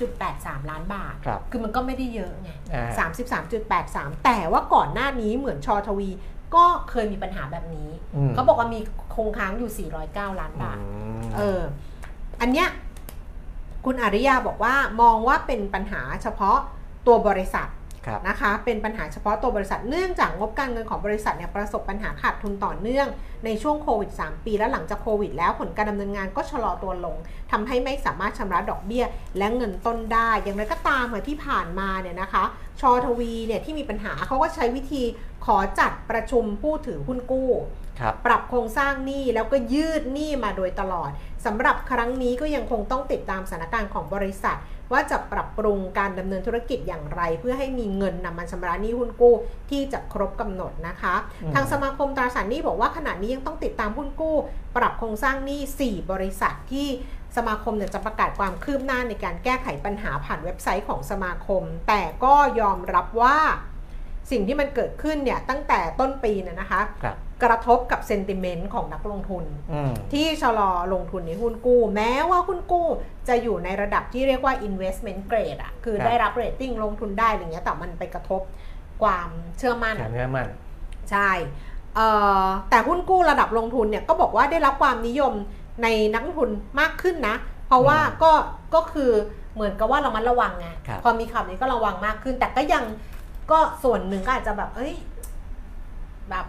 [0.00, 3.06] 33.83 ล้านบาท ครับคือมันก็ไม่ได้เยอะไง อ่า
[3.76, 6.10] 33.83 แต่ว่าก่อนหน้านี้เหมือนชอทวี
[6.54, 8.80] ก็เคยมีปัญหาแบบนี้ อืมเขาบอกว่ามี
[9.14, 10.86] คงค้างอยู่ 409 ล้านบาทอื
[11.20, 11.60] มเออ
[12.40, 12.68] อันเนี้ย
[13.84, 16.58] คุณอาริยาบอกว่ามองว่าเป็นปัญหาเฉพาะ
[17.06, 17.83] ตัวบริษัทครับ
[18.28, 23.06] นะคะ เป็นปัญหาเฉพาะตัวบริษัทเนื่องจากงบการเงินของบริษัทเนี่ยประสบปัญหาขาดทุนต่อเนื่อง
[23.44, 27.16] ในช่วงโควิด 3 ปี และหลังจากโควิด แล้วผลการดำเนินงานก็ชะลอตัวลง
[27.50, 29.04] ทำให้ไม่สามารถชำระดอกเบี้ย
[29.38, 32.44] และเงินต้นได้ อย่างไรก็ตามค่ะที่ผ่านมาเนี่ยนะคะ
[32.80, 35.02] ชอทวีเนี่ยที่มีปัญหาเขาก็ใช้วิธี
[35.44, 37.50] ขอจัดประชุมผู้ถือหุ้นกู้
[38.00, 41.10] ครับปรับโครงสร้างหนี้แล้วก็ยืดหนี้มาโดยตลอด
[41.44, 44.56] สำหรับครั้งนี้ก็ยังคงต้องติดตามสถานการณ์ของบริษัท
[44.92, 49.34] ว่าจะปรับปรุงการดำเนินธุรกิจอย่างไร เพื่อให้มีเงินนำมาชำระหนี้หุ้นกู้
[49.70, 54.36] ที่จะครบกำหนดนะคะอืมทางสมาคมตราสารหนี้บอกว่าขณะนี้ยังต้องติดตามหุ้นกู้
[54.76, 56.88] ปรับโครงสร้างหนี้ 4 บริษัทที่
[57.36, 63.38] สมาคมเนี่ยจะประกาศความคืบหน้าในการแก้ไขปัญหาผ่านเว็บไซต์ของสมาคม แต่ก็ยอมรับว่า
[64.30, 72.86] สิ่งที่มันเกิดขึ้นเนี่ยตั้งแต่ต้นปีเนี่ยนะคะครับ กระทบกับ sentiment ของนักลงทุนอืมที่ชะลอลงทุนในหุ้นกู้ แม้ว่าหุ้นกู้
[73.28, 78.42] จะอยู่ในระดับที่เรียกว่า investment grade อะคือครับได้รับเรตติ้งลงทุนได้อะไรเงี้ยแต่มันไปกระทบ
[79.02, 79.28] ความ
[79.58, 80.48] เชื่อมั่นการเนื้อมัน
[81.10, 81.30] ใช่
[81.94, 82.08] เอ่
[82.44, 85.32] อแต่หุ้นกู้ระดับลงทุนเนี่ยก็บอกว่าได้รับความนิยม
[85.82, 87.36] ในนักลงทุนมากขึ้นนะ
[87.68, 88.32] เพราะว่าอืมก็
[88.74, 89.10] ก็คือ
[89.54, 92.84] เหมือนกับว่าเรามันระวังไงครับพอมีข่าวนี้ก็ระวังมากขึ้น แต่ก็ยัง
[93.50, 94.94] ก็ส่วนหนึ่งก็อาจจะแบบ เอ้ย
[96.30, 96.46] แบบ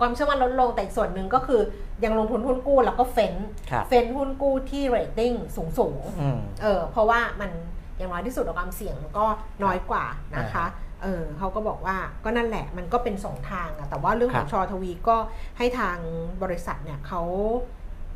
[0.00, 1.60] ความเชื่อมั่นลดลงแต่อีกส่วนหนึ่งก็คือ
[2.04, 3.34] ยังลงทุนหุ้นกู้แล้วก็เฟ้น
[3.70, 7.50] ครับเฟ้นหุ้นกู้ที่เรตติ้งสูงสูงๆอืมเออเพราะว่ามัน
[7.96, 9.26] อย่างน้อยที่สุดความเสี่ยงมันก็
[9.64, 10.04] น้อยกว่า
[10.36, 10.66] นะคะ
[11.02, 15.16] เออเขาก็บอกว่าก็นั่นแหละมันก็เป็นสองทางอะแต่ว่าเรื่องของครับชอทวีก็
[15.58, 15.96] ให้ทาง
[16.42, 17.22] บริษัทเนี่ยเขา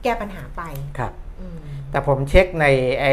[0.02, 0.62] แก้ปัญหาไป
[0.98, 1.58] ครับอืม
[1.90, 2.66] แต่ผมเช็คใน
[3.00, 3.06] ไอ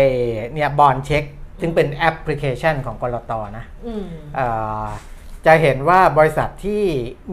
[0.53, 1.23] เนี่ยบอลเช็ค
[1.61, 4.47] ซึ่งเป็นแอปพลิเคชันของกรตนะอืมเอ่
[4.83, 4.85] อ
[5.45, 6.83] จะเห็นว่าบริษัทที่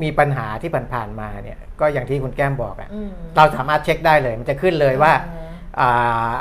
[0.02, 5.48] มีปัญหาที่ผ่านๆมาเนี่ยก็อย่างที่คุณแก้มบอกอะอืมเราสามารถเช็คได้เลย มันจะขึ้นเลยว่าเออ
[5.80, 6.32] อ่า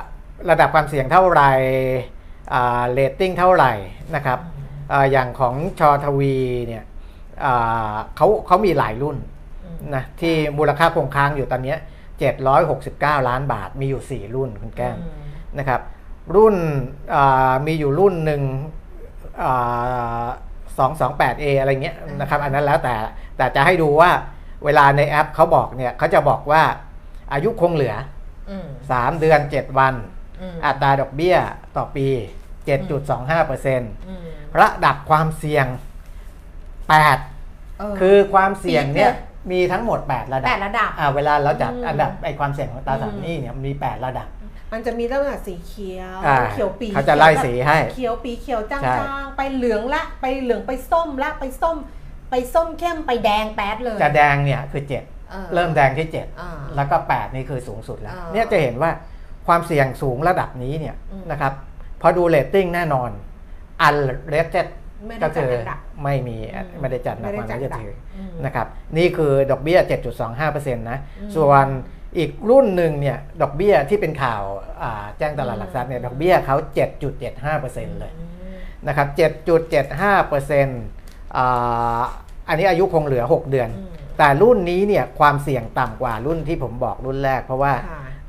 [0.49, 1.51] ระดับความเสี่ยงเท่าไหร่
[2.91, 3.73] เรตติ้งเท่าไหร่
[4.15, 4.39] นะครับ
[4.91, 6.35] อาอย่างของชอทวี
[6.67, 6.83] เนี่ย
[7.45, 9.17] อ่าเขาเขามีหลายรุ่น
[9.63, 11.77] อืมนะที่มูลค่าคงค้างอยู่ตอนเนี้ย
[12.53, 15.11] 769 ล้านบาทมีอยู่ 4 รุ่นคุณแก้มอืม
[15.59, 15.81] นะครับ
[16.35, 16.55] รุ่น
[17.15, 18.41] อ่ามีอยู่รุ่นหนึ่ง
[20.77, 22.95] สองสองแปดเออะไรเงี้ยนะครับอันนั้นแล้วแต่
[23.37, 24.11] แต่จะให้ดูว่า
[24.65, 26.63] เวลาในแอปเขาบอกเนี่ยเขาจะบอกว่า
[27.33, 27.95] อายุคงเหลือ
[28.49, 29.93] อืม3เดือน 7 วัน
[30.41, 31.37] อืมอัตราดอกเบี้ย
[31.77, 32.07] ต่อปี
[32.67, 34.19] 7.25%อืม
[34.59, 35.65] ระดับความเสี่ยง
[36.93, 44.27] 8เออคือความเสี่ยงเนี่ยปีกเลยมีทั้งหมด 8 ระดับแปดระดับอ่าเวลาเราจัดอืมอันดับไอความเสี่ยงของตราสารอืมหนี้เนี่ยมี 8 ระดับ
[44.73, 51.77] มันจะมีตั้งแต่สีเขียวอ่าเขียวปีเขาจะไล่สีให้ เขียวปีเขียวจาใช่งๆ ไปเหลืองละ ไปเหลืองไปส้มละ ไปส้ม
[52.29, 56.07] ไปส้มเข้มไปแดงแป๊ดเลย จะแดงเนี่ยคือ7ออเริ่มแดงที่
[56.39, 58.91] อ่า7แล้วก็8นี่คือสูงสุดแล้วอ่าเนี่ยจะเห็นว่า
[59.47, 61.53] ความเสี่ยงสูงระดับนี้เนี่ยอืมนะครับ
[62.01, 63.09] พอดูเรตติ้งแน่นอน
[63.81, 63.95] อัน
[64.29, 64.67] เรสเจ็ด
[65.07, 68.67] ไม่ได้ก็จัดคืออันดับไม่มีอืมไม่ได้จัดหนักไม่มาได้ไม่จัดจะอันดับถืออืมนะครับ
[68.97, 69.79] นี่คือดอกเบี้ย
[70.27, 71.67] 7.25%นะอืมส่วน
[72.17, 74.41] อีกรุ่นหนึ่งเนี่ยดอกเบี้ยที่เป็นข่าว
[74.81, 76.55] อ่าแจ้งตลาดหลักทรัพย์เนี่ยดอกเบี้ยเขา
[77.27, 78.57] 7.75%เลยอืม
[78.87, 79.07] นะครับ
[79.61, 82.01] 7.75%อ่า
[82.47, 87.73] อันนี้อายุคงเหลือ 6 เดือนอืมแต่รุ่นนี้เนี่ยความเสี่ยงต่ำกว่ารุ่นที่ผมบอกรุ่นแรก เพราะว่า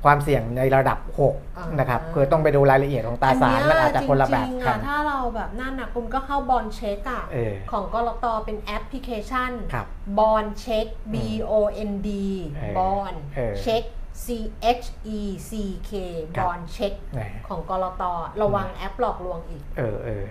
[0.05, 8.27] ค่ะความเสี่ยงในระดับอ่า6นนะครับ คือต้องไปดูรายละเอียดของตราสารมันอาจจะคนละแบบจริงๆกัอะนถ้าเราแบบนั่นนะคุณก็เข้า Bond Check อะเออของ ก.ล.ต.
[8.45, 9.87] เป็นแอปพลิเคชันครับ
[10.19, 11.17] บอลเช็ค B
[11.51, 11.53] O
[11.91, 12.09] N D
[12.53, 13.85] เออบอลเออเช็ค
[14.25, 14.27] C
[14.83, 14.87] H
[15.19, 15.53] E C
[15.91, 15.93] K
[16.37, 18.03] ครับบอลเช็คแหมของกรต
[18.43, 20.25] ระวังแอปหลอกลวงอีก เออเออ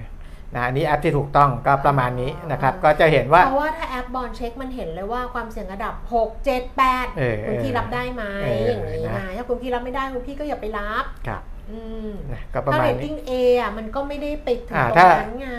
[0.56, 11.42] นะอันนี้แอปที่ถูกต้องก็ประมาณนี้นะครับ ก็จะเห็นว่า เพราะว่าถ้าแอปบอลเช็คมันเห็นเลยว่าความเสี่ยงระดับ 6 7 8เออคุณพี่เออรับได้ไหมเอออย่างนี้นะไงถ้าคุณพี่รับไม่ได้คุณพี่ก็อย่าไปรับครับ
[11.72, 15.52] อืมนะก็ประถ้ามาเรณตนี้ติ้ง A อะมันก็ไม่ได้ไปถึงอ่าตรงถ้านั้นไง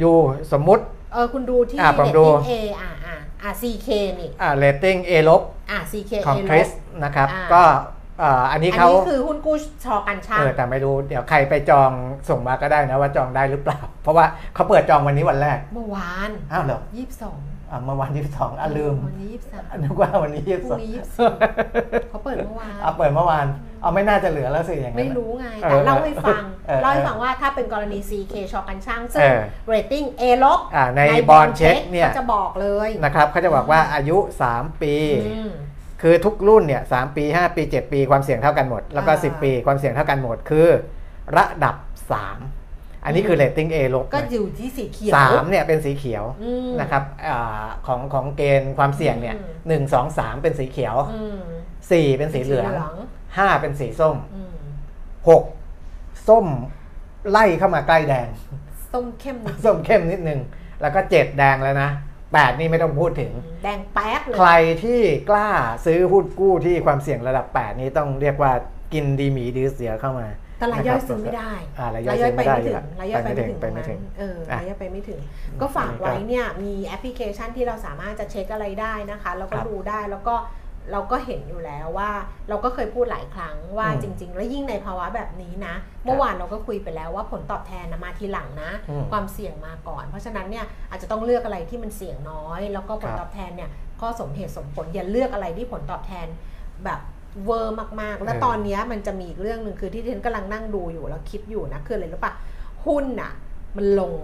[0.00, 0.16] อยู่
[0.52, 3.88] สมมุติเออคุณดูที่อ่าเรผมตดูติ้ง A อ่าอ่าอ่า CK
[4.20, 6.72] นี่อ่าเรตติ้ง A ลบอ่า CK ของ A ลคริสบ
[7.04, 7.62] นะครับอ่าก็
[8.22, 11.90] อ่าอันนี้อันเขานี้คือหุ้นกู้ชอกันช่าเองอแต่ไม่รู้เดี๋ยวใครไปจอง
[12.28, 17.38] ส่งมาก็ได้นะว่าจองได้หรือเปล่า เพราะว่าเขาเปิดจองวันนี้วันแรก เมื่อวานอ้าวเหรอยี่สิบสอง
[17.70, 21.26] อ่าเมื่อวันที่สองอะลืมวันนี้ยี่สิบสามนึกว่าวันนี้ยี่พสิบรุ่สองงนี้ยี่สิบสี่
[22.10, 23.46] เขาเปิดเมื่อวานเอาเปิดเมื่อวาน
[23.82, 31.00] เอาไม่น่าจะเหลือแล้วสิอย่างนั้นไม่น่ะรู้ไงเออแต่เล่าให้ฟังเออเล่าให้ฟังว่าถ้าเป็นกรณี CK ชอกันช่างซึ่งเออเรตติ้ง A ลบอ่าใน
[31.30, 34.16] Bond Check เนี่ยขาจะบอกเลยนะครับเขาจะบอกว่าอายุ
[34.50, 34.94] 3 ปี
[35.28, 35.50] อืม
[36.06, 40.68] คือทุกรุ่นเนี่ยสปี 5 ปี 7 ปีความเสี่ยงเท่ากันหมด แล้วก็อ่า10 ปีความเสี่ยงเท่ากันหมดคือ
[41.36, 41.76] ระดับ
[42.40, 51.40] 3 อันนี้คือเรตติ้ง A ลบก็อยู่ที่สีเขียวสามเนี่ยเป็นสีเขียวอืมนะครับอาของของเกณฑ์ความเสี่ยงเนี่ยอืมหนึ่งสองสามเป็นสีเขียวอืม
[51.90, 52.70] สี่เป็นสีเหลือง
[53.36, 54.54] ห้าเป็นสีส้มอืม
[55.28, 55.42] หก
[56.28, 56.46] ส้ม
[57.30, 58.28] ไล่เข้ามาใกล้แดง
[58.92, 60.40] ส้มเข้มนิดส้มเข้มนิดนึง
[60.80, 61.90] แล้วก็เจ็ดแดงแล้วนะ
[62.34, 63.32] แปดนี่ไม่ต้องพูดถึง
[63.64, 64.50] แดงแป๊ดเลย ใคร
[64.84, 65.48] ที่กล้า
[65.86, 68.52] ซื้อหุ้นกู้ที่ความเสี่ยงระดับ 8 นี้ต้องเรียกว่า
[68.92, 70.28] กินดีหมีดีเสือเข้ามา
[70.58, 75.20] แต่รายย่อยซื้อไม่ได้อ่ารายย่อยซื้อไม่ได้ไปไม่ถึงอยู่รายย่อยไปไม่ถึงไปไม่ถึงตรนั้นเอออะรายย่อยไปไม่ถึง
[75.60, 80.34] ก็ฝากไว้เนี่ยมีแอปพลิเคชันที่เราสามารถจะเช็คอะไรได้นะคะ แล้วก็ครับดูได้แล้วก็
[80.92, 82.10] เราก็เห็นอยู่แล้วว่า
[82.48, 85.74] เราก็เคยพูดหลายครั้งว่าอืมจริง ๆ แล้วยิ่งในภาวะแบบนี้นะ
[86.04, 93.70] เมื่อวานเราก็คุยไปแล้วว่าผลตอบแทนนะมาทีหลังนะอืมความเสี่ยงมาก่อน เพราะฉะนั้นเนี่ยอาจจะต้องเลือกอะไรที่มันเสี่ยงน้อย แล้วก็ผลครับตอบแทนเนี่ย
[94.00, 96.26] ข้อสมเหตุสมผลอย่าเลือกอะไรที่ผลตอบแทน
[96.84, 97.00] แบบ
[97.44, 102.32] เวอร์มากๆ แล้วตอนเนี้ยมันจะมีอีกเรื่องหนึ่งคือที่เทนกำลังนั่งดูอยู่แล้วคิดอยู่นะคืออะไรรู้ปะ
[102.86, 103.32] หุ้นน่ะ
[103.76, 104.14] มันลง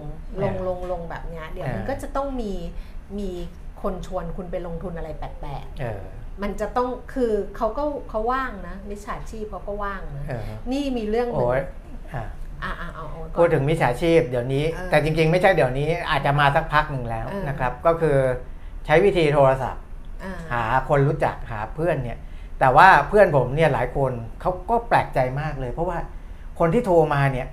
[0.43, 2.53] ลงเออลงลงแบบเนี้ยเดี๋ยวเออมันก็จะต้องมี
[3.19, 3.29] มี
[3.83, 11.61] คนชวนคุณไปลงทุนอะไรแปลกเออๆมันจะต้องคือเขาก็เขาว่างนะมิจฉาชีพเขาก็ว่างนะเออนี่มีเรื่องหนึ่งโอ้ย
[12.13, 12.25] อะ
[12.63, 18.17] อ่าอ่าเอาเอาก่อนพูดถึงมิจฉาชีพเดี๋ยวนี้เออแต่จริง ๆ ไม่ใช่เดี๋ยวนี้อาจจะมาสักพักหนึ่งแล้วเออนะครับ ก็คือ
[18.85, 19.83] ใช้วิธีโทรศัพท์
[20.23, 22.19] อ่าหาคนรู้จักหาเพื่อนเนี่ย
[22.59, 24.11] แต่ว่าเพื่อนผมเนี่ยหลายคน
[24.41, 25.97] เขาก็แปลกใจมากเลย เพราะว่า
[26.59, 27.47] คนที่โทรมาเนี่ย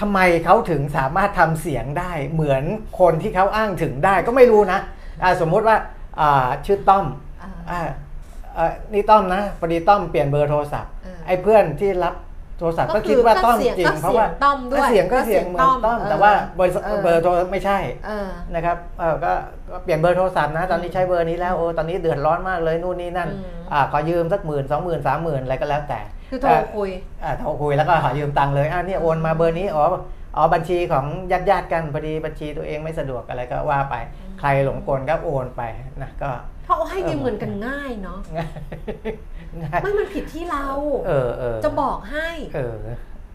[0.00, 2.64] ทำไมเขาถึงสามารถทำเสียงได้ เหมือน
[3.00, 5.01] คนที่เขาอ้างถึงได้ก็ไม่รู้นะอ่า
[5.40, 5.76] สมมุติว่า
[6.20, 7.06] อ่าชื่อต้อม
[7.42, 7.80] อ่าอ่า
[8.54, 12.14] เอ่อนี่ต้อมนะพอดีต้อมเปลี่ยนเบอร์โทรศัพท์เออไอ้เพื่อนที่รับ
[12.58, 19.32] โทรศัพท์ก็คิดว่าต้อมจริงเพราะว่าต้อมด้วยเสียงก็เสียงเหมือนต้อมแต่ว่าเบอร์เออเบอร์โทรไม่ใช่เออนะครับเออก็
[19.70, 26.00] ก็เปลี่ยนเบอร์โทรศัพท์นะ ตอนนี้ใช้เบอร์นี้แล้วโอ้ตอนนี้เดือดร้อนมากเลยนู่นนี่นั่นอืมอ่าขอยืมสักหมื่นสองหมื่นสามหมื่นอะไรก็แล้วแต่
[26.30, 26.90] คือโทรคุย
[27.24, 29.84] อ่าโทรคุยแล้วก็ขอยืมตังค์เลยอ่านี่โอนมาเบอร์นี้อ๋อ
[30.36, 33.94] อ๋อบัญชีของญาติญาติๆกันพอดีบัญชีตัวเองไม่สะดวกอะไรก็ว่าไป
[34.44, 35.62] ใครหลงกลก็โอนไป
[36.02, 36.30] นะก็
[36.64, 38.52] เพราะให้ยืมเงินกันง่ายเนาะง่าย
[39.62, 40.66] ง่ายไม่มันผิดที่เรา
[41.06, 42.76] เออเออจะบอกให้ เออ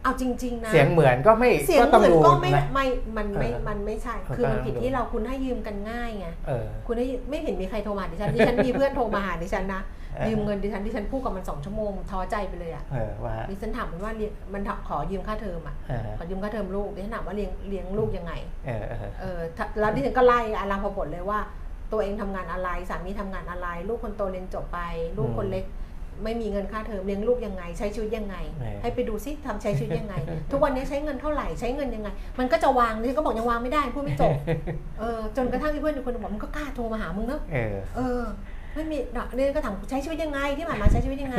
[0.08, 2.86] เอาจริงๆนะเสียงเหมือนก็ไม่เสียงก็เหต้องมือนดูก็ไม่นะไม่
[3.18, 9.82] มันไม่เออมันไม่ใช่เออคือมันก็ต้องผิดดูที่เราคุณให้ยืมกันง่ายไงเออคุณให้ไม่เห็นมีใครโทรมาดิฉันดิฉันมีเพื่อนโทรมาหาดิฉันนะ
[10.16, 18.34] เออยืมเงินดิฉันดิฉันพูดกับมันสองชั่วโมงท้อใจไปเลยอะเออว่าดิฉันถามมันว่าเลี้ยงมันขอยืมค่าเทอมอะเออขอยืมค่าเทอมลูกดิฉันถามว่าเลี้ยงเลี้ยงลูกยังไง
[18.68, 21.40] เออเออเออถ้าแล้วดิฉันก็ไล่อาราพบทเลยว่า
[21.92, 24.80] ตัวเองทำงานอะไรสามีทำงานอะไร ลูกคนโตเรียนจบไป
[25.18, 25.66] ลูกคนเล็ก
[26.24, 30.16] ไม่มีเงินค่าเทอมเลี้ยงลูกยังไง ใช้ชีวิตยังไงเออให้ไปดูซิทำใช้ชีวิตยังไง
[30.52, 32.10] ทุกวันนี้ใช้เงินเท่าไหร่ใช้เงินยังไง
[32.40, 34.34] มันก็จะวางดิฉันก็บอกยังวางไม่ได้พูดไม่จบ
[35.00, 38.24] เออจนกระทั่งที่เพื่อนอีกคนหนึ่งบอกมันก็กล้าโทรมาหามึงเนอะเออเออ
[38.74, 41.38] ไม่มีเนอะเนี่ยก็ถามใช้ชีวิตยังไงที่ผ่านมาใช้ชีวิตยังไง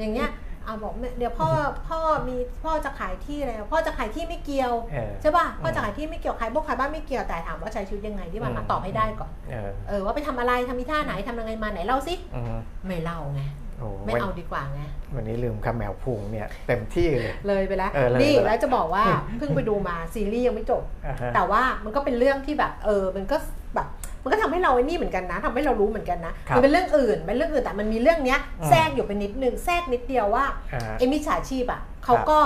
[0.00, 0.30] อย่างเงี้ย
[0.64, 1.48] เอาบอกไม่เดี๋ยวพ่อ
[1.88, 1.98] พ่อ
[2.28, 13.65] มีพ่อจะขายที่อะไรพ่อจะขายที่ไม่เกี่ยวเออใช่ป่ะพ่อจะขายที่ไม่เกี่ยวขายบกขายบ้านไม่เกี่ยวแต่ถามว่าใช้ชีวิตยังไงที่ผ่านมาอืมตอบให้ได้ก่อนเออเออว่าไปทำอะไรทำมีท่าไหนทำยังไงมาไหนเล่าสิอืมไม่เล่าไงโอ้
[14.04, 14.80] ไม่วันเอาดีกว่าไง
[15.14, 19.04] วันนี้ลืมคำแมวพุงเนี่ยเต็มที่เลยเลยไปแล้วเออเลยนี่ไปแล้วแล้วจะบอกว่า
[19.38, 23.36] เพิ่งไปดูมาซีรีส์ยังไม่จบอ่าฮะแต่ว่ามันก็เป็นเรื่องที่แบบเออมันก็
[23.74, 23.86] แบบ
[24.22, 32.40] มันก็ทำให้เราไอ้นี่เหมือนกันนะทำให้เรารู้เหมือนกันนะครับมันเป็นเรื่องอื่นเป็นเรื่องอื่นแต่มันมีเรื่องเนี้ยอืมแทรกอยู่เป็นนิดนึงแทรกนิดเดียวว่าอ่าฮะไอ้มิจฉาชีพอะเขาครับก็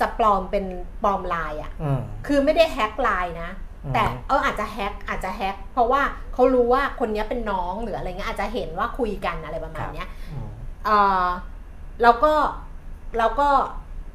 [0.00, 0.64] จะปลอมเป็น
[1.02, 3.50] ปลอมไลน์อะอืมคือไม่ได้แฮ็กไลน์นะ
[3.84, 6.02] อืมแต่เอออาจจะแฮ็กอาจจะแฮ็กเพราะว่า
[6.34, 10.48] เขารู้ว่าคนเนี้ยเป็นน้องหรืออะไรเงี้ยอาจจะเห็นว่าคุยกันอะไรประมาณเนี้ยอืม
[10.86, 10.90] เอ
[11.22, 11.26] อ
[12.02, 12.32] แล้วก็
[13.18, 13.48] แล้วก็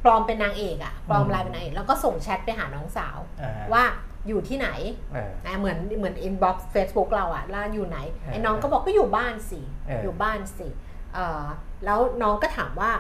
[0.03, 3.83] ปลอมเป็นนางเอกอะปลอมอืมไลน์เป็นนางเอกแล้วก็ส่งแชทไปหาน้องสาวอ่าฮะว่า
[4.27, 4.69] อยู่ที่ไหน
[5.13, 10.67] เออนะเหมือนเหมือน inbox เฟซบุ๊กเราอะว่าอยู่ไหนเออไอ้น้องก็บอกก็อยู่บ้านสิเออออยู่บ้านสิ
[11.13, 11.43] เออ
[11.85, 12.91] แล้วน้องก็ถามว่า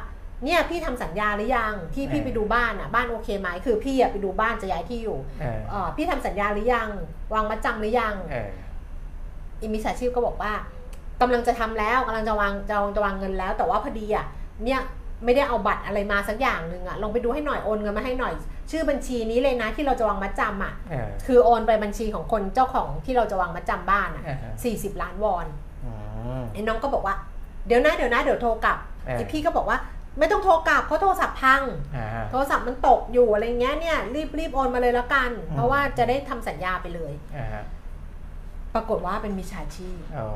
[0.43, 6.89] เนี่ยพี่ทำสัญญาหรือยังที่พี่ไปดูบ้านอะบ้านโอเคไหมคือพี่อะไปดูบ้านจะย้ายที่อยู่เออเออพี่ทำสัญญาหรือยัง
[7.33, 8.49] วางมัดจำหรือยังเออ
[9.61, 10.53] อีมิจฉาชีพก็บอกว่า
[11.21, 14.25] กำลังจะทำแล้วกำลังจะวางจะจะวางเงินแล้ว แต่ว่าพอดีอะ
[14.65, 14.79] เนี่ย
[15.25, 18.33] ไม่ได้เอาบัตรอะไรมาสักอย่างหนึ่งอะลองไปดูให้หน่อยโอนเงินมาให้หน่อย
[18.71, 25.45] ชื่อบัญชีนี้เลยนะที่เราจะวางมัดจำอะเออคือโอนไปบัญชีของคนเจ้าของที่เราจะวางมัดจำบ้านอะอ่าฮะสี่สิบล้านวอน
[25.85, 25.91] อื
[26.39, 27.15] มไอ้น้องก็บอกว่า
[27.67, 29.77] เดี๋ยวนะเดี๋ยวนะเดี๋ยวโทรกลับเออไอ้พี่ก็บอกว่า
[30.19, 31.61] ไม่ต้องโทรกลับเพราะโทรศัพท์พัง
[31.95, 37.63] อ่าฮะโทรศัพท์มันตกอยู่อะไรเงี้ยเนี่ยรีบรีบโอนมาเลยแล้วกันอืมเพราะว่าจะได้ทำสัญญาไปเลยอ่าฮะ
[38.75, 40.27] ปรากฏว่าเป็นมิจฉาชีพอ๋อ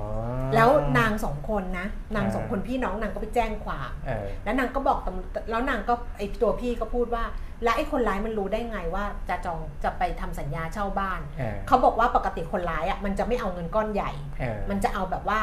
[0.55, 0.69] แล้ว
[0.99, 7.23] นางสองคนนะ นางอ่าสองคนพี่น้องนางก็ไปแจ้งความเออแล้วนางก็บอกตำรวจแล้วนางก็ไอตัวพี่ก็พูดว่า
[7.63, 15.39] แล้วไอ้คนร้ายมันรู้ได้ไงว่าจะจองจะไปทำสัญญาเช่าบ้านเออเขาบอกว่าปกติคนร้ายอะมันจะไม่เอาเงินก้อนใหญ่เออมันจะเอาแบบว่า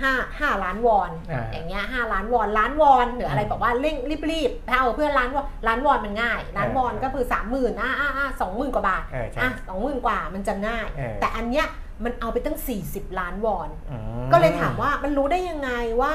[0.00, 3.96] ห้าห้าล้านวอนอ่าอย่างเงี้ยห้าล้านวอนล้านวอนหรืออะไรอืมแบบว่าเร่ง
[4.30, 11.66] รีบๆถ้าเอาเพื่อนล้านวอนล้านวอนมันง่าย ล้านวอนเออก็คือสามหมื่นอ่าอ่าอ่าสองหมื่นกว่าบาทเออใช่อะสองหมื่นกว่ามันจะง่ายเออแต่อันเนี้ย
[12.04, 15.70] มันเอาไปตั้ง 40 ล้านวอนอืมก็เลยถามว่ามันรู้ได้ยังไง
[16.02, 16.12] ว่า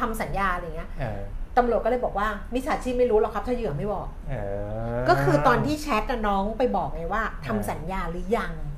[0.00, 1.20] ทำสัญญาอะไรเงี้ยเออ
[1.56, 4.34] ตำรวจก็เลยบอกว่ามิจฉาชีพไม่รู้หรอกครับ ถ้าเหยื่อไม่บอกเอ
[4.96, 8.77] อก็คือตอนที่แชทกับน้องไปบอกไงว่าทำเออสัญญาหรือยังอ๋อ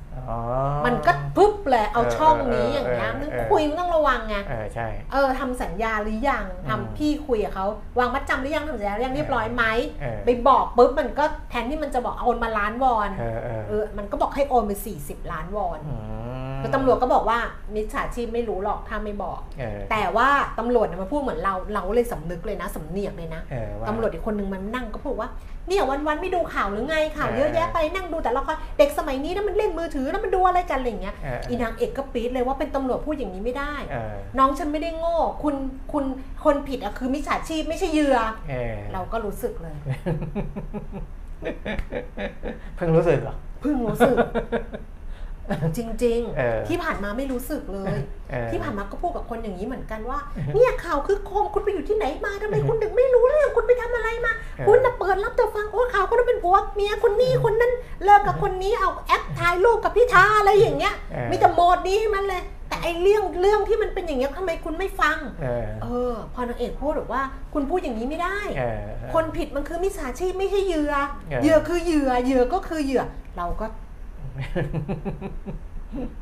[0.85, 7.65] มันก็ปุ๊บเลยเอาเออช่องนี้เอออย่างเงี้ยเออมึงเออคุยมึงต้องระวังไงเออใช่เออทำสัญญาหรือยังอืมทำพี่คุยกับเขา
[7.99, 9.63] วางมัดจำหรือยังทำสัญญาหรือยังเรียบร้อยไหม
[10.01, 14.71] เออไปบอกปุ๊บมันก็แทนที่มันจะบอกเอาโอนมาล้านวอนเออเออเออมันก็บอกให้โอนไป
[15.03, 17.39] 40 ล้านวอนอืมแล้วตำรวจก็บอกว่า
[17.75, 25.29] มิจฉาชีพไม่รู้หรอกถ้าไม่บอกเออแต่ว่าตำรวจเนี่ยมาพูดเหมือนเราเราเลยสำนึกเลยนะสำเนียกเลยนะเออว่าตำรวจอีกคนนึงมันนั่งก็พูดว่า
[25.67, 35.55] เนี่ยวันวันๆไม่ดูข่าวหรือไงข่าวเออเยอะแยะไปนั่งดูแต่ละครเด็กสมัยนี้นะมันเล่นมือถือแล้วมันดูอะไรกันอะไรอย่างเงี้ยเอออีนางเอกก็ปี๊ดเลยว่าเป็นตำรวจพูดอย่างนี้ไม่ได้เออน้องฉันไม่ได้โง่ คุณ
[35.93, 36.05] คุณ
[36.43, 38.17] คนผิดอะคือมิจฉาชีพไม่ใช่เหยื่อ
[38.49, 39.75] เออเราก็รู้สึกเลย
[42.75, 44.15] เพิ่งรู้สึกเหรอเพิ่งรู้สึก
[45.77, 47.97] จริงเออๆที่ผ่านมาไม่รู้สึกเลย
[48.31, 50.19] เออที่ผ่านมาก็พูดกับคนอย่างนี้เหมือนกันว่า
[50.53, 57.71] เนี่ยข่าวคือโคมคุณไปอยู่ที่ไหนมาทำไมคุณถึงไม่รู้เรื่องคุณไปทำอะไรมาเออคุณน่ะเปิดรับแต่ฟังโอ้ข่าวคนนั้นเป็นผัวเมียคนนี้คนนั้น
[58.03, 67.23] เลิกกับคนนี้เอาแอปถ่ายรูปกับพี่ทาอะไรอย่างเงี้ยเออมีแต่โหมดนี้มันเลยแต่ไอเรื่องเรื่องที่มันเป็นอย่างเงี้ยทำไมคุณไม่ฟัง เออเออพอนางเอกพูดบอกว่า
[67.53, 68.79] คุณพูดอย่างนี้ไม่ได้เออ
[69.13, 70.93] คนผิดมันคือมิจฉาชีพไม่ใช่เหยื่อ
[71.29, 73.03] เออเหยื่อคือเหยื่อ เหยื่อก็คือเหยื่อ
[73.37, 73.65] เราก็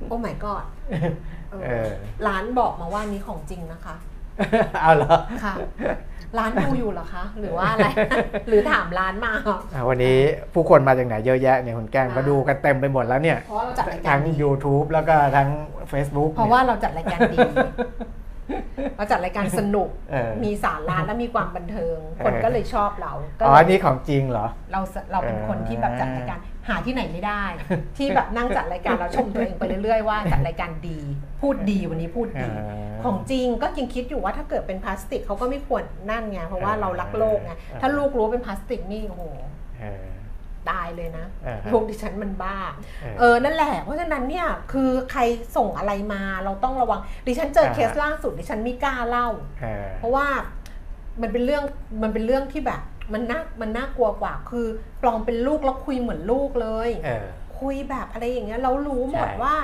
[0.08, 0.66] โอ้ my god
[1.52, 1.90] เออเออ
[2.28, 3.96] ร้านบอกมาว่านี้ของจริงนะคะ
[4.82, 5.54] เอาเหรอ ค่ะ
[6.38, 7.88] ร้านดูอยู่เหรอคะ หรือว่าอะไร
[8.48, 9.34] หรือถามร้านมา
[9.74, 10.18] อะวันนี้
[10.54, 15.50] ผู้คนมาจากไหนเยอะแยะเนี่ยคุณแก้งค่ะมาดูกันเต็มไปหมดแล้วเนี่ย เพราะว่าเราจัดรายการทั้งดี YouTube แล้วก็ทั้ง
[15.92, 17.38] Facebook เพราะว่าเราจัดรายการดี
[18.98, 26.40] เราจัดรายการสนุกเออมีสาระและมีความบันเทิง คนเออก็เลยชอบเราก็อ๋อเลยอันนี้ของจริงเหรอ เราสเราเป็นคนที่แบบจัดรายการ
[26.70, 27.44] หาที่ไหนไม่ได้
[27.98, 31.00] ที่แบบนั่งจัดรายการเราชมตัวเองไปเรื่อยๆว่าจัดรายการดี
[31.42, 39.24] พูดดีวันนี้พูดดีอ่าของจริงก็ยังคิดอยู่ว่าถ้าเกิดเป็นพลาสติกเขาก็ไม่ควรนั่นไงเพราะว่าอ่าเรารักโลกไงอ่าถ้าลูกรู้ว่าเป็นพลาสติกนี่โอ้โห
[39.80, 40.06] เออ
[40.70, 42.58] ตายเลยนะอ่าฮะลูกดิฉันมันบ้า
[43.02, 45.22] เออเออ นั่นแหละ เพราะฉะนั้นเนี่ย คือใคร
[45.58, 49.28] ส่งอะไรมาเราต้องระวัง ดิฉันเจออ่าฮะเคสล่าสุดดิฉันไม่กล้าเล่า
[49.62, 50.28] เออเพราะว่า
[51.22, 51.64] มันเป็นเรื่อง
[52.04, 52.82] มันเป็นเรื่องที่แบบ
[53.14, 54.68] มันน่ามันน่ากลัวกว่าคือ
[55.02, 57.26] ปลอมเป็นลูกแล้วคุยเหมือนลูกเลยเออ
[57.60, 59.56] คุยแบบอะไรอย่างเงี้ยเรารู้หมดใช่ว่า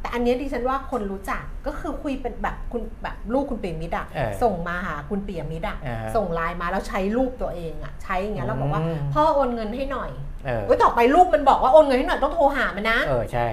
[0.00, 10.10] แต่อันเนี้ยดิฉันว่าคนรู้จักก็คือคุยเป็นแบบคุณแบบลูกคุณเปียมิตรอะเออส่งมาหาคุณเปียมิตรอะอ่าฮะส่งไลน์มาแล้วใช้รูปตัวเองอะใช้อย่างเงี้ยแล้วบอกว่าอืม พ่อโอนเงินให้หน่อย
[10.46, 13.46] เออ เว้ยต่อไปลูกมันบอกว่าโอนเงินให้หน่อยต้องโทรหามันนะ เออ ใช่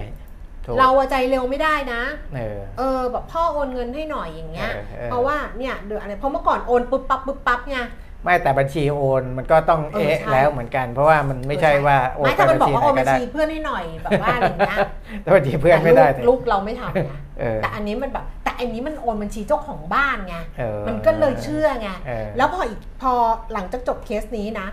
[0.66, 2.02] ถูกเราอะใจเร็วไม่ได้นะ
[2.36, 7.80] เออ เออแบบพ่อโอนเงินให้หน่อยอย่างเงี้ย เออเออเพราะว่าเนี่ยเดือนอะไรเพราะเมื่อก่อนโอนปุ๊บปั๊บปุ๊บปั๊บไง
[8.24, 14.78] ไม่แต่บัญชีโอนมันก็ต้องเออเอ๊ะใช่แล้วเหมือนกัน เพราะว่ามันไม่ใช่ว่าโอนไม่ไปถ้ามันบัญบอกชีว่าไหโอนนก็บัญได้ชีเพื่อนให้หน่อยแบบว่าอะไรอย่างเงี้ย
[15.22, 23.14] แต่บัญชีเพื่อนไม่ได้แต่สิลูกลูกเราไม่ทำไงเออแต่อันนี้มันแบบแต่อันนี้มันโอนบัญชีเจ้าของบ้านไงเออมันก็เลยเชื่อไงเออแล้วพออีกพอ
[23.54, 24.68] หลังจากจบเคสนี้นะ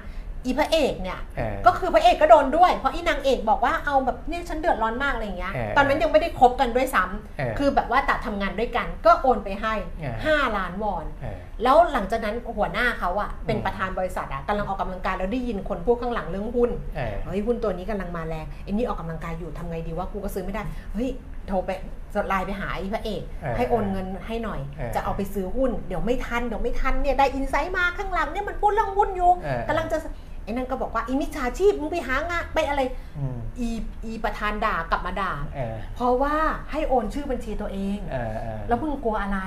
[0.46, 21.08] อีพระเอกเนี่ยเออ ก็คือพระเอกก็โดนด้วย เพราะอีนางเอกบอกว่าเอาแบบเนี่ยฉันเดือดร้อนมากอะไรอย่างเงี้ย เออตอนนั้นยังไม่ได้คบกันด้วยซ้ำเออคือแบบว่าแต่ทำงานด้วยกันก็โอนไปให้เออ5ล้านวอน เออ แล้วหลังจากนั้นหัวหน้าเขาอะเป็นอืม ประธานบริษัทอะกำลังออกกำลังกายแล้วได้ยินคนพูดข้างหลังเรื่องหุ้น เออ เฮ้ยหุ้นตัวนี้กำลังมาแรงไอ้นี่ออกกำลังกายอยู่ทำไงดีว่ากูก็ซื้อไม่ได้ เฮ้ย
[21.48, 21.70] โทรไป
[22.14, 29.98] สดไลน์ไปหาไอ้พระเอก เออให้โอนเงินให้หน่อย เออจะเอาไปซื้อหุ้น เดี๋ยวไม่ทันเดี๋ยวไม่ทันเนี่ยได้อินไซต์มาข้างหลังเนี่ยมันพูดเรื่องหุ้นอยู่เออกำลังจะ
[30.46, 32.80] ไอ้นั่นก็บอกว่าอีมิจฉาชีพมึงไปหางานไปอะไร
[33.18, 33.68] อืมอี
[34.04, 36.34] อีประธานด่ากลับมาด่าเออเพราะว่า
[36.72, 39.38] ให้โอนชื่อบัญชีตัวเองเออเออแล้วมึงกลัวอะไร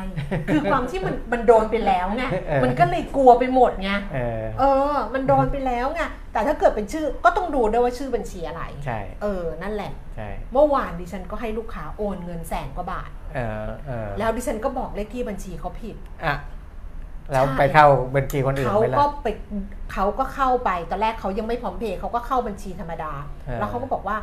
[0.51, 6.01] คือความที่มันมันโดนไปแล้วไงเออมันก็เลยกลัวไปหมดไงเออเออ มันโดนไปแล้วไง
[6.33, 15.95] แต่ถ้าเกิดเป็นชื่อก็ต้องดูด้วยว่าชื่อบัญชีอะไรใช่เออนั่นแหละใช่เมื่อวานดิฉันก็ให้ลูกค้าโอนเงินแสนกว่าบาทเออเออแล้วดิฉันก็บอกเลขที่บัญชีเขาผิด
[16.25, 16.35] อะ
[17.31, 19.27] แล้วใช่ไปเข้าบัญชีคนอื่นเขาไปก็ละไป
[19.93, 23.11] เขาก็เข้าไปตอนแรกเขายังไม่พร้อมเพย์เขาก็เข้าบัญชีธรรมดา
[23.45, 24.17] เออแล้วเขาก็บอกว่า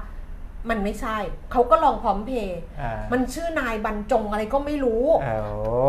[0.70, 1.16] มันไม่ใช่
[1.52, 5.34] เขาก็ลองพร้อมเพย์อ่ามันชื่อนายบรรจงอะไรก็ไม่รู้โอ้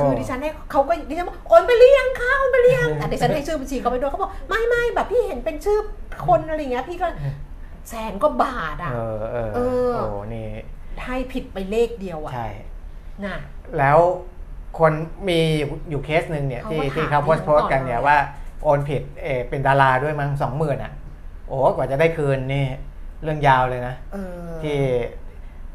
[0.02, 5.80] คือดิฉันให้เขาก็ดิฉันบอกโอนไปหรือยังคะโอนไปหรือยังแต่ดิฉันให้ชื่อบัญชีเขาไปด้วยเขาบอกไม่ไม่แบบพี่เห็นเป็นชื่อ
[6.28, 7.08] คนอะไรอย่างเงี้ยพี่ก็
[7.90, 9.60] แสนก็บาทอะเออเออเอ
[9.90, 10.48] อโอ้นี่
[11.06, 12.48] ให้ผิดไปเลขเดียวอะ ใช่
[13.26, 13.38] น่ะ
[13.78, 14.00] แล้ว
[14.80, 14.92] คน
[15.30, 15.40] มี
[15.90, 18.18] อยู่เคสหนึ่งเนี่ยเขาที่ก็ถามที่เขาโพสต์โพสต์กันเนี่ยก่อนเลยว่า
[18.64, 20.94] โอนผิดเออเป็นดาราด้วยมั้งสองหมื่นอะ
[21.48, 22.66] โอ้กว่าจะได้คืนนี่
[23.24, 24.18] เรื่องยาวเลยนะเอ
[24.48, 24.78] อที่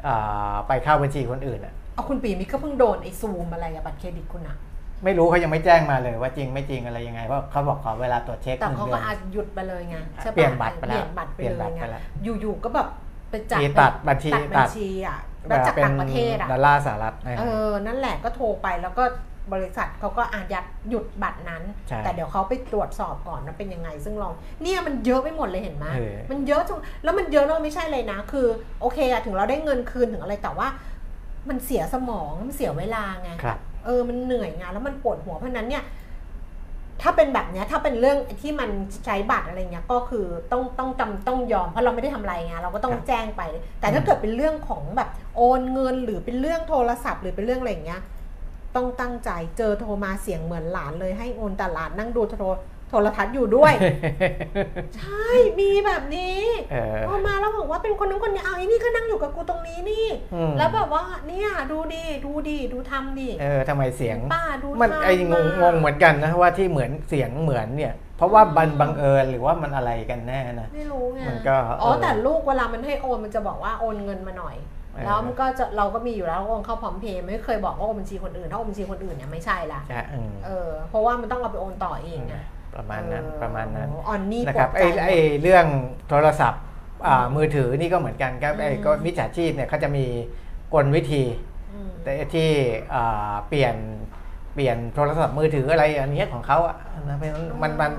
[0.07, 4.57] อ่าไปเข้าบัญชีคนอื่นอะเอาคุณปีมิตรก็เพิ่งโดนไอ้ซูมอะไรอะบัตรเครดิตคุณอะ
[5.03, 12.01] ไม่รู้เขายังไม่แจ้งมาเลยว่าจริงไม่จริงอะไรยังไงเพราะเขาบอกขอเวลาตรวจเช็คแต่หนึ่งเขาเดืก็อนอาจหยุดไปเลยไงใช่ปะเปลี่ยนบัตรไปแล้วเปลี่ยนบัตรไปเปลี่ยนเลบัยตรไงไปแล้ว
[12.41, 12.87] อยู่ๆก็แบบ
[13.29, 19.03] ไปจัดมีตัดบัญชีตัดบัญชีอะ แล้วจากเป็นต่างประเทศอะดอลลาร์สหรัฐเออ นั่นแหละก็โทรไปแล้วก็
[19.53, 28.47] บริษัทเขาก็อายัดหยุดบัตรนั้นใช่แต่เดี๋ยวเขาไปตรวจสอบก่อนว่าเป็นยังไง ซึ่งลองเนี่ยมันเยอะไปหมดเลยเห็นไหมเออมันเยอะจนแล้วมันเยอะแล้วมันไม่ใช่เลยนะ คือ
[28.81, 30.67] โอเคอะถึงเราได้เงินคืนถึงอะไรแต่ว่า
[31.49, 35.83] มันเสียสมองมันเสียเวลาไงครับเออมันเหนื่อยงานแล้วมันปวดหัวเพราะฉะนั้นเนี่ย
[37.03, 38.69] ถ้าเป็นแบบเนี้ยถ้าเป็นเรื่องที่มัน
[39.05, 43.41] ใช้บัตรอะไรเงี้ยก็คือต้องต้องจำต้องยอมเพราะเราไม่ได้ทำอะไรไงเราก็ต้องครับแจ้งไป
[43.79, 48.01] แต่ถ้าเกิดเป็นเรื่องของแบบโอนเงินหรือเป็นเรื่องโทรศัพท์ หรือเป็นเรื่องอะไรเงี้ย
[48.75, 53.73] ต้องตั้งใจเจอโทรมาเสียงเหมือนหลานเลยให้โอนแต่หลานนั่งดูโทรโทรทัศน์อยู่ด้วย
[54.97, 55.27] ใช่
[55.59, 56.39] มีแบบนี้
[56.71, 74.57] เออโทรมาแล้วบอกว่าเป็นคนนั้นคนนี้เอาไอ้นี่ก็นั่งอยู่กับกูตรงนี้นี่อืมแล้วแบบว่าเนี่ยดูดีดูดีดูทำดิเออทำไมเสียงป้าดูมันทำไอ้งงงงเหมือนกันนะว่าที่เหมือนเสียงเหมือนเนี่ย เพราะว่าบันบังเอิญหรือว่ามันอะไรกันแน่นะไม่รู้ไงมันก็อ๋อเออแต่ลูกเวลามันให้โอนมันจะบอกว่าโอนเงินมาหน่อย
[74.93, 82.35] เออแล้วมันก็จะเราก็มีอยู่แล้วโอนเข้าพร้อมเพย์ไม่เคยบอกว่าโอนบัญชีคนอื่นถ้าโอนบัญชีคนอื่นเนี่ยไม่ใช่ละใช่อืมเออเพราะว่ามันต้องเอาไปโอนต่อเองไง
[82.75, 85.65] ประมาณนั้นเออประมาณนั้นออนนี่นะครับปวดไอ้ใจไอ้เรื่อง
[86.09, 86.61] โทรศัพท์
[87.07, 90.05] อ่ามือถือนี่ก็เหมือนกันครับไอ้อืมก็มิจฉาชีพเนี่ยเขาจะมี
[90.73, 91.23] กลวิธี
[91.73, 92.49] อืมแต่ที่
[92.93, 93.75] อ่าเปลี่ยน
[94.53, 96.75] เปลี่ยนโทรศัพท์มือถืออะไรอันเนี้ยของเขาอะ
[97.09, 97.91] นะเพราะฉะนั้นมันมัน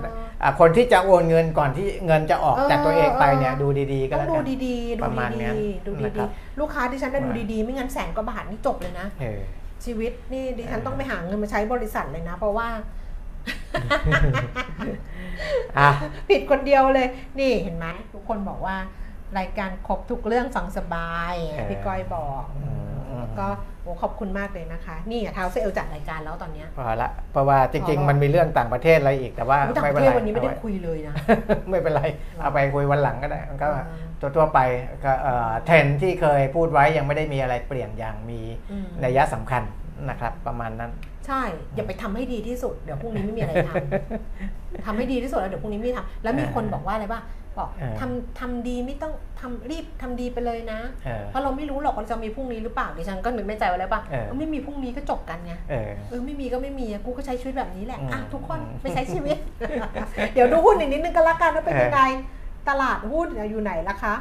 [0.42, 9.40] อ่าคนที่จะโอนเงินก่อนที่เงินจะออกเออจากตัวเองไปเนี่ยเออดูดีๆก็ต้อแล้งวดูกันดีๆดูประมาณดีนั้นๆดูนะคดีรับๆลูกค้าที่ฉันได้ดูว่าดีๆ ไม่งั้นแสนกว่าบาทนี่จบเลยนะเออ
[9.84, 12.82] ชีวิตนี่ดิฉันต้องไปหาเงินมาใช้บริษัทเลยนะ เพราะว่าอะ
[16.28, 18.76] ผิดคนเดียวเลย นี่เห็นไหมทุกคนบอกว่า
[19.38, 22.66] รายการครบทุกเรื่องฟังสบายเออพี่ก้อยบอกอื
[23.22, 23.48] มก็
[23.82, 31.14] โอ้ขอบคุณมากเลยนะคะ นี่เท้าเซลจัดรายการแล้วตอนเนี้ยพอละเพราะว่าจริง ๆ มันมีเรื่องต่างประเทศอะไรอีกแต่ว่าอุ๊ยต่างไม่ปเป็นระเทไรศวันนี้ไม่ได้เอาว้คุยเลยนะ
[31.70, 32.02] ไม่เป็นไร
[32.40, 33.84] เอาไปคุยวันหลังก็ได้มันก็อ่า
[34.20, 34.60] ตัวทั่วๆไป
[35.04, 38.40] ก็เอ่อเทรนด์ที่เคยพูดไว้ยังไม่ได้มีอะไรเปลี่ยนอย่างมี
[38.70, 39.62] อืมนัยสำคัญ
[40.08, 40.90] นะครับ ประมาณนั้น
[41.26, 41.42] ใช่
[41.74, 47.24] อย่าไปทำให้ดีที่สุด เดี๋ยวพรุ่งนี้ไม่มีอะไรทำทำให้ดีที่สุดแล้วเดี๋ยวพรุ่งนี้ไม่ทำแล้วมีคนบอกว่าอะไรบ้าง
[47.58, 59.38] บอกเออทำทำดีไม่ต้องทำรีบทำดีไปเลยนะเออเพราะเราไม่รู้หรอกว่าจะมีพรุ่งนี้หรือเปล่าดิฉันก็นึกในใจไว้แล้วป่ะเออเออไม่มีพรุ่งนี้ก็จบกันไงเออเออไม่มีก็ไม่มีอะกูก็ใช้ชีวิตแบบนี้แหละอืมอะทุกคนอืมไปใช้ชีวิต
[60.34, 62.02] เดี๋ยวดูหุ้นอีกนิดนึงก็แล้วกันว่าเป็นเออยังไง
[62.68, 64.14] ตลาดหุ้นอยู่ไหนล่ะคะ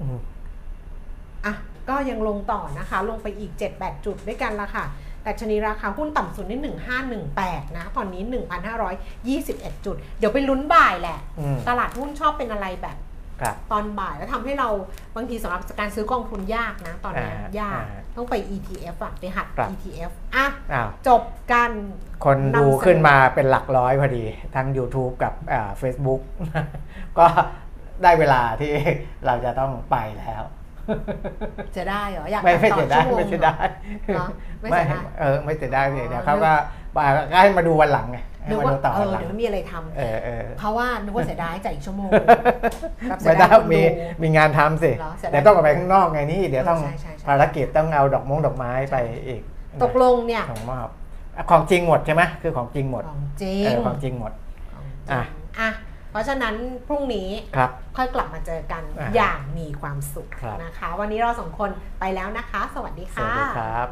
[0.00, 0.18] อืม
[1.46, 1.54] อะ
[1.90, 4.84] ก็ยังลงต่อนะคะ ลงไปอีก 7-8 จุดด้วยกันละค่ะ
[5.22, 6.60] แต่ชนีราคาหุ้นต่ำสุดนี่
[7.22, 8.22] 1518 นะ ตอนนี้
[9.04, 12.96] 1,521 จุด เดี๋ยวไปลุ้นบ่ายแหละอืมตลาดหุ้นชอบเป็นอะไรแบบ
[13.40, 14.68] ครับตอนบ่ายแล้วทำให้เรา
[15.16, 21.22] บางทีสำหรับการซื้อกองทุนยากนะ ตอนนี้อ่ายากอ่าต้องไป ETF อะไปหัดครับ ETF อะอ้าวจบ
[21.52, 21.70] กัน
[22.24, 24.24] คนดูนำเสนอขึ้นมาเป็นหลักร้อยพอดี
[24.54, 26.20] ทั้ง YouTube กับอ่า Facebook
[27.18, 27.26] ก็
[28.02, 28.72] ได้เวลาที่
[29.26, 30.42] เราจะต้องไปแล้ว
[31.76, 33.64] จะได้เหรออยากไม่ตัไม่ต่อเสียดายชั่วโงไม่เสียดาย
[34.08, 34.26] เหรอ
[34.60, 36.52] ไม่ไม่เสียดายเออไม่เสียดายเลยเดี๋ยวอ๋อเขาก็
[36.96, 42.10] มาก็ให้มาดูวันหลังไงให้นึกมาว่าดูต่อเอวันอหลังเดี๋ยวไม่มีอะไรทำเออเออเพราะว่านึกว่าเสียดายจ่ายอีกชั่วโมง
[43.08, 43.86] แบบเสีไม่ยได้ดายคนมีดู
[44.22, 48.96] มีงานทำสิเหรอเสียดายเดี๋ยวต้องออกไปข้างนอกไงนี่เดี๋ยวต้องใช่ใช่ใช่ภารกิจต้องเอาดอกมงดอกไม้ไป
[49.28, 49.42] อีก
[49.82, 50.88] ตกลงเนี่ยของมอบ
[51.36, 54.32] อะของจริงหมดใช่ไหมคือของจริงหมดของจริงเออของจริงหมด
[54.74, 55.22] ของจริงอะ
[55.60, 55.70] อะ
[56.10, 56.54] เพราะฉะนั้น
[56.86, 63.88] พรุ่งนี้ครับค่อยกลับมาเจอกันอะอย่างมีความสุขครับนะคะ วันนี้เราสองคนไปแล้วนะคะ สวัสดีสค่ะวัสดีครับ